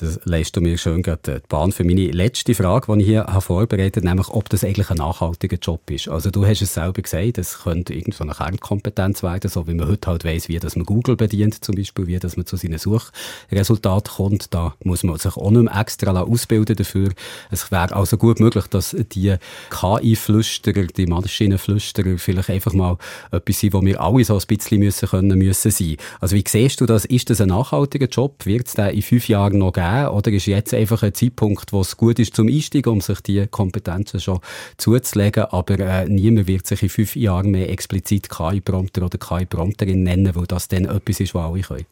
[0.00, 3.42] Das lässt du mir schön die Bahn für meine letzte Frage, die ich hier habe
[3.42, 6.08] vorbereitet habe, nämlich ob das eigentlich ein nachhaltiger Job ist.
[6.08, 9.88] Also du hast es selber gesagt, es könnte irgendwo eine Kernkompetenz werden, so wie man
[9.88, 12.78] heute halt weiss, wie dass man Google bedient zum Beispiel, wie dass man zu seinen
[12.78, 14.54] Suchresultaten kommt.
[14.54, 17.10] Da muss man sich auch nicht mehr extra ausbilden dafür.
[17.50, 19.36] Es wäre also gut möglich, dass die
[19.68, 22.96] KI-Flüsterer, die Maschinenflüsterer vielleicht einfach mal
[23.32, 25.96] etwas sind, wo wir alle so ein bisschen müssen können, müssen sein.
[26.20, 27.04] Also wie siehst du das?
[27.04, 28.46] Ist das ein nachhaltiger Job?
[28.46, 29.89] Wird es den in fünf Jahren noch geben?
[29.90, 30.08] Geben?
[30.08, 33.46] Oder ist jetzt einfach ein Zeitpunkt, wo es gut ist zum Einstieg, um sich die
[33.46, 34.40] Kompetenzen schon
[34.76, 40.34] zuzulegen, aber äh, niemand wird sich in fünf Jahren mehr explizit KI-Prompter oder KI-Prompterin nennen,
[40.34, 41.86] weil das dann etwas ist, was alle können?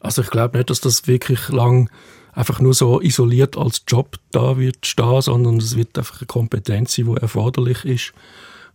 [0.00, 1.88] Also ich glaube nicht, dass das wirklich lang
[2.32, 6.94] einfach nur so isoliert als Job da wird stehen, sondern es wird einfach eine Kompetenz
[6.94, 8.12] sein, die erforderlich ist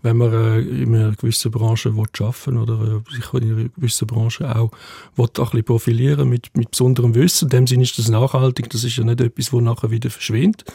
[0.01, 4.07] wenn man äh, in einer gewissen Branche arbeiten will oder äh, sich in einer gewissen
[4.07, 4.71] Branche auch
[5.15, 7.45] will, ein bisschen profilieren mit, mit besonderem Wissen.
[7.45, 10.65] In dem Sinne ist das nachhaltig, das ist ja nicht etwas, das nachher wieder verschwindet.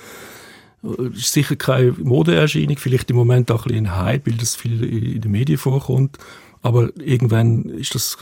[0.83, 4.57] Das äh, ist sicher keine Modeerscheinung, vielleicht im Moment auch ein bisschen Hype, weil das
[4.57, 6.19] viel in den Medien vorkommt.
[6.65, 8.19] Aber irgendwann ist das,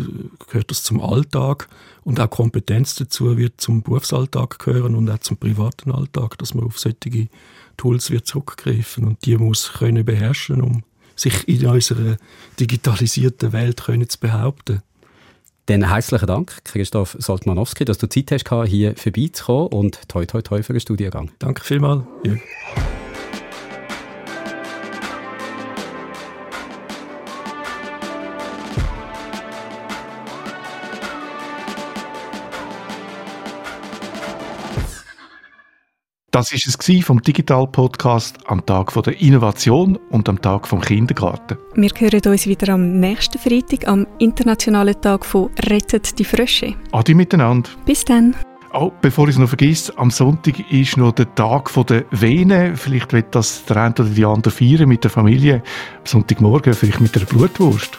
[0.48, 1.68] gehört das zum Alltag
[2.04, 6.64] und auch Kompetenz dazu wird zum Berufsalltag gehören und auch zum privaten Alltag, dass man
[6.64, 7.28] auf solche
[7.76, 10.82] Tools wird zurückgreifen und die muss können beherrschen, um
[11.20, 12.16] sich in unserer
[12.58, 14.82] digitalisierten Welt können zu behaupten.
[15.66, 20.62] Dann herzlichen Dank, Christoph Soltmanowski, dass du Zeit hast, hier vorbeizukommen und toi toi toi
[20.62, 21.30] für den Studiengang.
[21.38, 22.02] Danke vielmals.
[22.24, 22.34] Ja.
[36.32, 41.58] Das ist es vom Digital Podcast am Tag der Innovation und am Tag vom Kindergarten.
[41.74, 46.76] Wir hören uns wieder am nächsten Freitag am internationalen Tag von Rettet die Frösche.
[46.92, 47.68] Adi miteinander.
[47.84, 48.36] Bis dann.
[48.72, 52.76] Oh, bevor ich es noch vergesse, am Sonntag ist noch der Tag der Vene.
[52.76, 55.64] Vielleicht wird das der eine oder die andere feiern mit der Familie.
[55.98, 57.98] Am Sonntagmorgen vielleicht mit der Blutwurst.